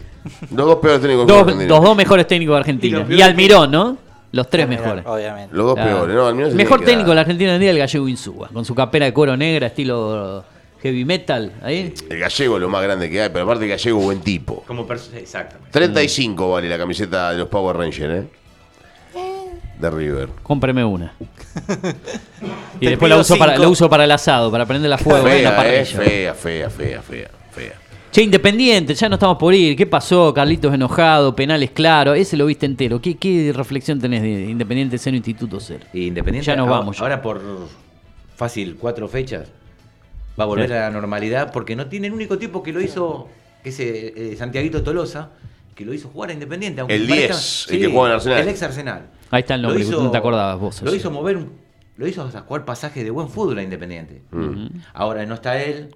[0.56, 1.70] Los dos peores técnicos Dos, Argentina.
[1.70, 2.98] los dos mejores técnicos de Argentina.
[2.98, 3.98] Y los Y, peores Almirón, ¿no?
[4.32, 5.06] Los tres mejores.
[5.06, 5.56] Obviamente.
[5.56, 5.98] Los dos Claro.
[5.98, 6.16] peores.
[6.16, 7.22] No, Almirón se Mejor tiene que técnico de la.
[7.22, 10.44] Argentina hoy en día el gallego Insúa, con su capera de cuero negra, estilo
[10.82, 11.52] heavy metal.
[11.64, 11.94] Ahí.
[12.10, 14.64] El gallego es lo más grande que hay, pero aparte el gallego buen tipo.
[14.68, 15.72] Como perso- Exactamente.
[15.72, 18.28] 35 vale la camiseta de los Power Rangers, ¿eh?
[19.80, 20.30] De River.
[20.44, 21.14] Cómpreme una.
[22.80, 23.64] y Te después la uso, para, cinco.
[23.64, 25.82] la uso para el asado, para prenderla a fuego en la Fea, parrilla.
[25.82, 27.74] eh, fea, fea, fea, fea, fea.
[28.12, 29.76] Che, Independiente, ya no estamos por ir.
[29.76, 30.34] ¿Qué pasó?
[30.34, 32.14] Carlitos enojado, penales claro.
[32.14, 33.02] Ese lo viste entero.
[33.02, 35.86] ¿Qué, qué reflexión tenés de Independiente Cero Instituto Cero?
[35.94, 37.04] Y Independiente Ya nos ahora- vamos, ya.
[37.04, 37.42] Ahora por
[38.38, 39.50] fácil cuatro fechas
[40.40, 40.74] va a volver Sí.
[40.76, 43.28] a la normalidad porque no tiene el único tipo que lo hizo,
[43.64, 45.32] que es eh, eh, Santiaguito Tolosa,
[45.76, 46.82] que lo hizo jugar a Independiente.
[46.82, 48.40] aunque El parezca- 10, el que juega en Arsenal.
[48.40, 49.06] El ex Arsenal.
[49.32, 50.82] Ahí está el Lo nombre, que no te acordabas vos.
[50.82, 51.40] Lo hizo mover,
[51.98, 54.22] lo hizo hasta jugar pasajes de buen fútbol a Independiente.
[54.94, 55.94] Ahora no está él.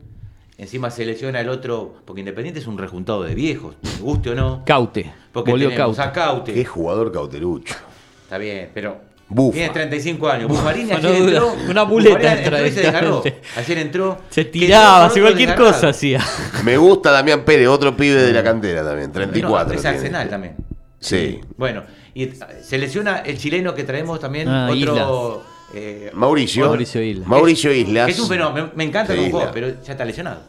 [0.58, 4.36] Encima se lesiona el otro, porque Independiente es un rejuntado de viejos, me guste o
[4.36, 4.64] no.
[4.66, 5.10] Caute.
[5.32, 6.10] Porque Volvió tenemos Caute.
[6.10, 6.54] a Caute.
[6.54, 7.76] Qué jugador cauterucho.
[8.24, 9.00] Está bien, pero.
[9.32, 9.54] Bufa.
[9.56, 10.48] Tiene 35 años.
[10.50, 11.54] Bufarini ayer entró.
[11.70, 13.24] Una muleta entró y se desgarró.
[13.58, 14.18] Ayer entró.
[14.30, 15.74] Se tiraba, otro cualquier desgarrado.
[15.76, 16.20] cosa hacía.
[16.64, 19.68] Me gusta Damián Pérez, otro pibe de la cantera también, 34.
[19.68, 19.98] No, es tiene.
[19.98, 20.56] Arsenal también.
[21.00, 21.40] Sí.
[21.58, 24.48] Bueno, y eh, se lesiona el chileno que traemos también.
[24.50, 25.44] Ah, otro.
[25.76, 26.66] eh, Mauricio.
[26.66, 27.26] Mauricio Isla.
[27.28, 28.06] Mauricio Islas.
[28.08, 28.68] que es un fenómeno.
[28.68, 29.52] Me, me encanta juega, Isla.
[29.54, 30.42] pero ya está lesionado.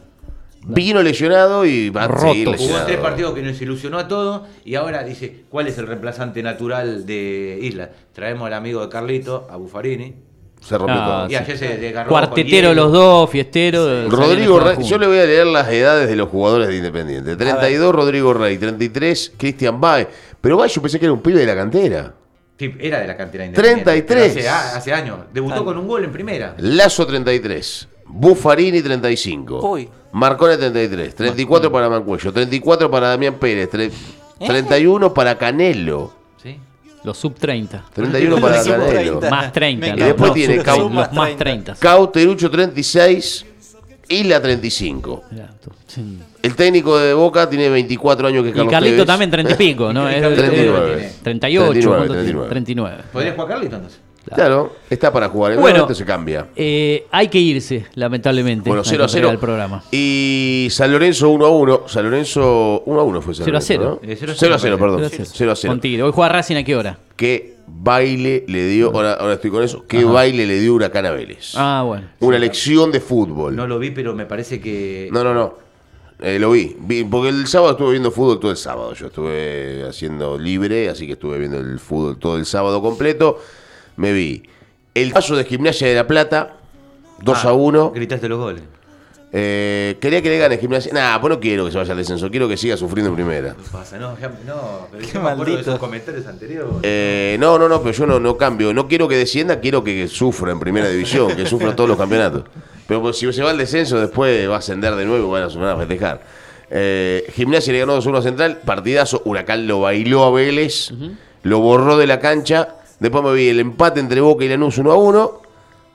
[0.63, 2.27] Vino lesionado y va a Roto.
[2.35, 2.85] Jugó lesionado.
[2.85, 7.05] tres partidos que nos ilusionó a todos y ahora dice, ¿cuál es el reemplazante natural
[7.05, 7.89] de Isla?
[8.13, 10.13] Traemos al amigo de Carlito, a Buffarini.
[10.61, 11.31] Se rompió Ah, todo.
[11.31, 12.09] Y ayer se desgarró.
[12.09, 14.07] Cuartetero los dos, fiestero.
[14.09, 17.35] Rodrigo Rey, yo le voy a leer las edades de los jugadores de Independiente.
[17.35, 20.07] 32 Rodrigo Rey, 33 Cristian Bae.
[20.39, 22.13] Pero Bae yo pensé que era un pibe de la cantera.
[22.59, 23.83] Sí, era de la cantera independiente.
[23.83, 24.33] 33.
[24.35, 25.17] pero Hace, hace años.
[25.33, 26.53] Debutó con un gol en primera.
[26.59, 29.89] Lazo 33, Buffarini 35, Uy.
[30.13, 33.91] Marcone 33, 34 para Mancuello, 34 para Damián Pérez, tre-
[34.45, 36.57] 31 para Canelo, ¿Sí?
[37.03, 37.85] Los sub 30.
[37.93, 39.29] 31 para Canelo, 30.
[39.29, 39.85] Más 30.
[39.87, 41.37] Me los- Y después los tiene Cau- los más 30.
[41.37, 41.75] 30.
[41.75, 43.45] Cauterucho 36,
[44.09, 45.23] Isla 35.
[45.31, 45.71] Mirá, tú.
[45.87, 46.19] Sí.
[46.43, 49.07] El técnico de Boca tiene 24 años que es Y Carlos Carlito Tevez.
[49.07, 50.11] también 30 y pico, ¿no?
[50.11, 51.11] Y Es- Carlito es- 39.
[51.23, 52.23] 38, 39, ¿cuánto tiene?
[52.23, 52.49] 39.
[52.49, 53.03] 39.
[53.13, 53.99] ¿Podría jugar Carlito entonces?
[54.35, 55.53] Claro, está para jugar.
[55.53, 55.79] En Bueno.
[55.79, 56.47] momento se cambia.
[56.55, 58.69] Eh, hay que irse, lamentablemente.
[58.69, 59.33] Bueno, Hay 0 a que entregar 0.
[59.33, 59.83] el programa.
[59.91, 61.83] Y San Lorenzo 1 a 1.
[61.87, 63.99] San Lorenzo 1 a 1 fue San 0 a Lorenzo, 0.
[64.03, 64.09] ¿no?
[64.11, 64.99] Eh, 0 a 0 a 0, 0, perdón.
[64.99, 65.29] 0 a 0.
[65.33, 65.71] 0 a 0.
[65.71, 66.03] Con Tigre.
[66.03, 66.97] Hoy juega Racing a qué hora?
[67.15, 71.11] Qué baile le dio, ahora, ahora estoy con eso, qué baile le dio Huracán a
[71.11, 71.53] Vélez.
[71.55, 72.07] Ah, bueno.
[72.19, 73.55] Una lección de fútbol.
[73.55, 75.09] No lo vi, pero me parece que.
[75.11, 75.53] No, no, no.
[76.19, 76.75] Eh, lo vi.
[76.79, 78.93] Vi- Porque el sábado estuve viendo fútbol todo el sábado.
[78.93, 83.39] Yo estuve haciendo libre, así que estuve viendo el fútbol todo el sábado completo.
[84.01, 84.41] Me vi
[84.95, 86.55] el paso de Gimnasia de la Plata,
[87.21, 87.91] 2 Ah, a 1.
[87.91, 88.63] Gritaste los goles.
[89.33, 90.91] Eh, quería que le gane Gimnasia.
[90.91, 92.29] Nah, pues no quiero que se vaya al descenso.
[92.31, 93.53] Quiero que siga sufriendo en primera.
[93.55, 93.97] ¿Qué pasa?
[93.99, 95.59] No, ya- no, pero Qué yo me acuerdo de maldito.
[95.61, 96.73] esos comentarios anteriores.
[96.81, 98.73] Eh, no, no, no, pero yo no, no cambio.
[98.73, 102.43] No quiero que descienda, quiero que sufra en primera división, que sufra todos los campeonatos.
[102.87, 105.43] Pero pues, si se va al descenso, después va a ascender de nuevo y van
[105.43, 106.21] a sumar a festejar.
[106.71, 109.21] Eh, Gimnasia le ganó 2-1 a Central, partidazo.
[109.25, 110.91] Huracán lo bailó a Vélez,
[111.43, 112.75] lo borró de la cancha.
[113.01, 115.41] Después me vi el empate entre Boca y Lanús 1 a 1.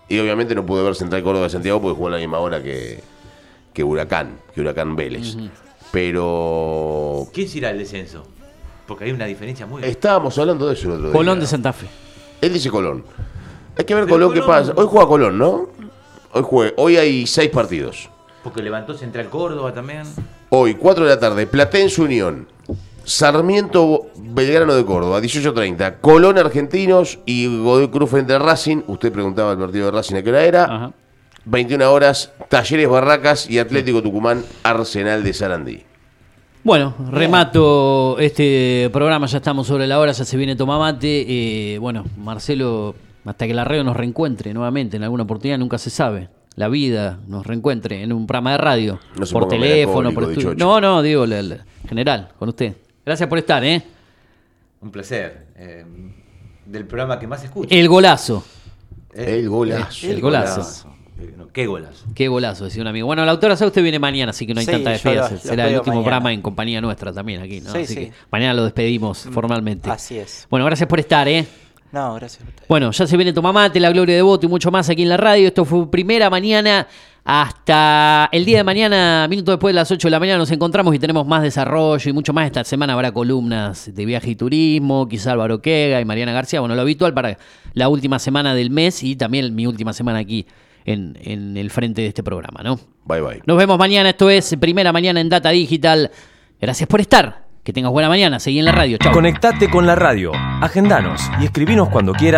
[0.09, 2.61] Y obviamente no pude ver Central Córdoba de Santiago porque jugó a la misma hora
[2.61, 3.01] que,
[3.73, 5.37] que Huracán, que Huracán Vélez.
[5.93, 8.27] Pero ¿Quién será el descenso?
[8.89, 11.13] Porque hay una diferencia muy estábamos hablando de eso el otro día.
[11.13, 11.87] Colón de Santa Fe.
[12.41, 13.05] Él dice Colón.
[13.79, 14.73] Hay que ver Pero Colón qué pasa.
[14.75, 15.69] Hoy juega Colón, ¿no?
[16.33, 16.73] Hoy juega.
[16.77, 18.11] Hoy hay seis partidos.
[18.43, 20.03] Porque levantó Central Córdoba también.
[20.51, 22.49] Hoy, 4 de la tarde, Platense Unión.
[23.07, 26.01] Sarmiento Belgrano de Córdoba, 18.30.
[26.01, 28.83] Colón Argentinos y Godoy Cruz frente a Racing.
[28.89, 30.65] Usted preguntaba el partido de Racing a qué hora era.
[30.65, 30.93] Ajá.
[31.45, 35.83] 21 horas, Talleres Barracas y Atlético Tucumán, Arsenal de Sarandí.
[36.65, 41.75] Bueno, remato este programa, ya estamos sobre la hora, ya se viene Tomamate.
[41.75, 45.91] Eh, bueno, Marcelo, hasta que la radio nos reencuentre nuevamente en alguna oportunidad, nunca se
[45.91, 46.29] sabe.
[46.57, 50.55] La vida nos reencuentre en un programa de radio, No por teléfono, por estudio.
[50.57, 52.75] No, no, digo, la- la- general, con usted.
[53.07, 53.83] Gracias por estar, ¿eh?
[54.81, 55.47] Un placer.
[55.57, 55.85] eh,
[56.67, 57.73] del programa que más escucho.
[57.73, 58.45] El golazo.
[59.15, 60.07] El golazo.
[60.11, 60.91] El golazo.
[61.19, 62.05] Eh, no, qué golazo.
[62.15, 63.07] Qué golazo, decía un amigo.
[63.07, 65.29] Bueno, la autora usted viene mañana, así que no hay Sí, tanta despedida.
[65.39, 66.03] Será el último mañana.
[66.05, 67.71] programa en compañía nuestra también aquí, ¿no?
[67.71, 67.95] Sí, así sí.
[67.95, 69.89] que mañana lo despedimos formalmente.
[69.89, 70.47] Así es.
[70.51, 71.47] Bueno, gracias por estar, ¿eh?
[71.93, 72.43] No, gracias.
[72.45, 72.69] a ustedes.
[72.69, 75.05] Bueno, ya se viene tu mamá, te la gloria de voto y mucho más aquí
[75.05, 75.47] en la radio.
[75.49, 76.87] Esto fue primera mañana.
[77.29, 80.95] Hasta el día de mañana, minuto después de las 8 de la mañana, nos encontramos
[80.95, 82.47] y tenemos más desarrollo y mucho más.
[82.47, 86.61] Esta semana habrá columnas de viaje y turismo, quizá Álvaro Quega y Mariana García.
[86.61, 87.37] Bueno, lo habitual para
[87.75, 90.47] la última semana del mes y también mi última semana aquí
[90.85, 92.79] en, en el frente de este programa, ¿no?
[93.07, 93.43] Bye bye.
[93.45, 94.11] Nos vemos mañana.
[94.11, 96.13] Esto es Primera Mañana en Data Digital.
[96.61, 97.45] Gracias por estar.
[97.65, 98.39] Que tengas buena mañana.
[98.39, 98.99] Seguí en la radio.
[98.99, 99.13] Chao.
[99.13, 100.31] Conectate con la radio,
[100.63, 102.35] agendanos y escribinos cuando quieras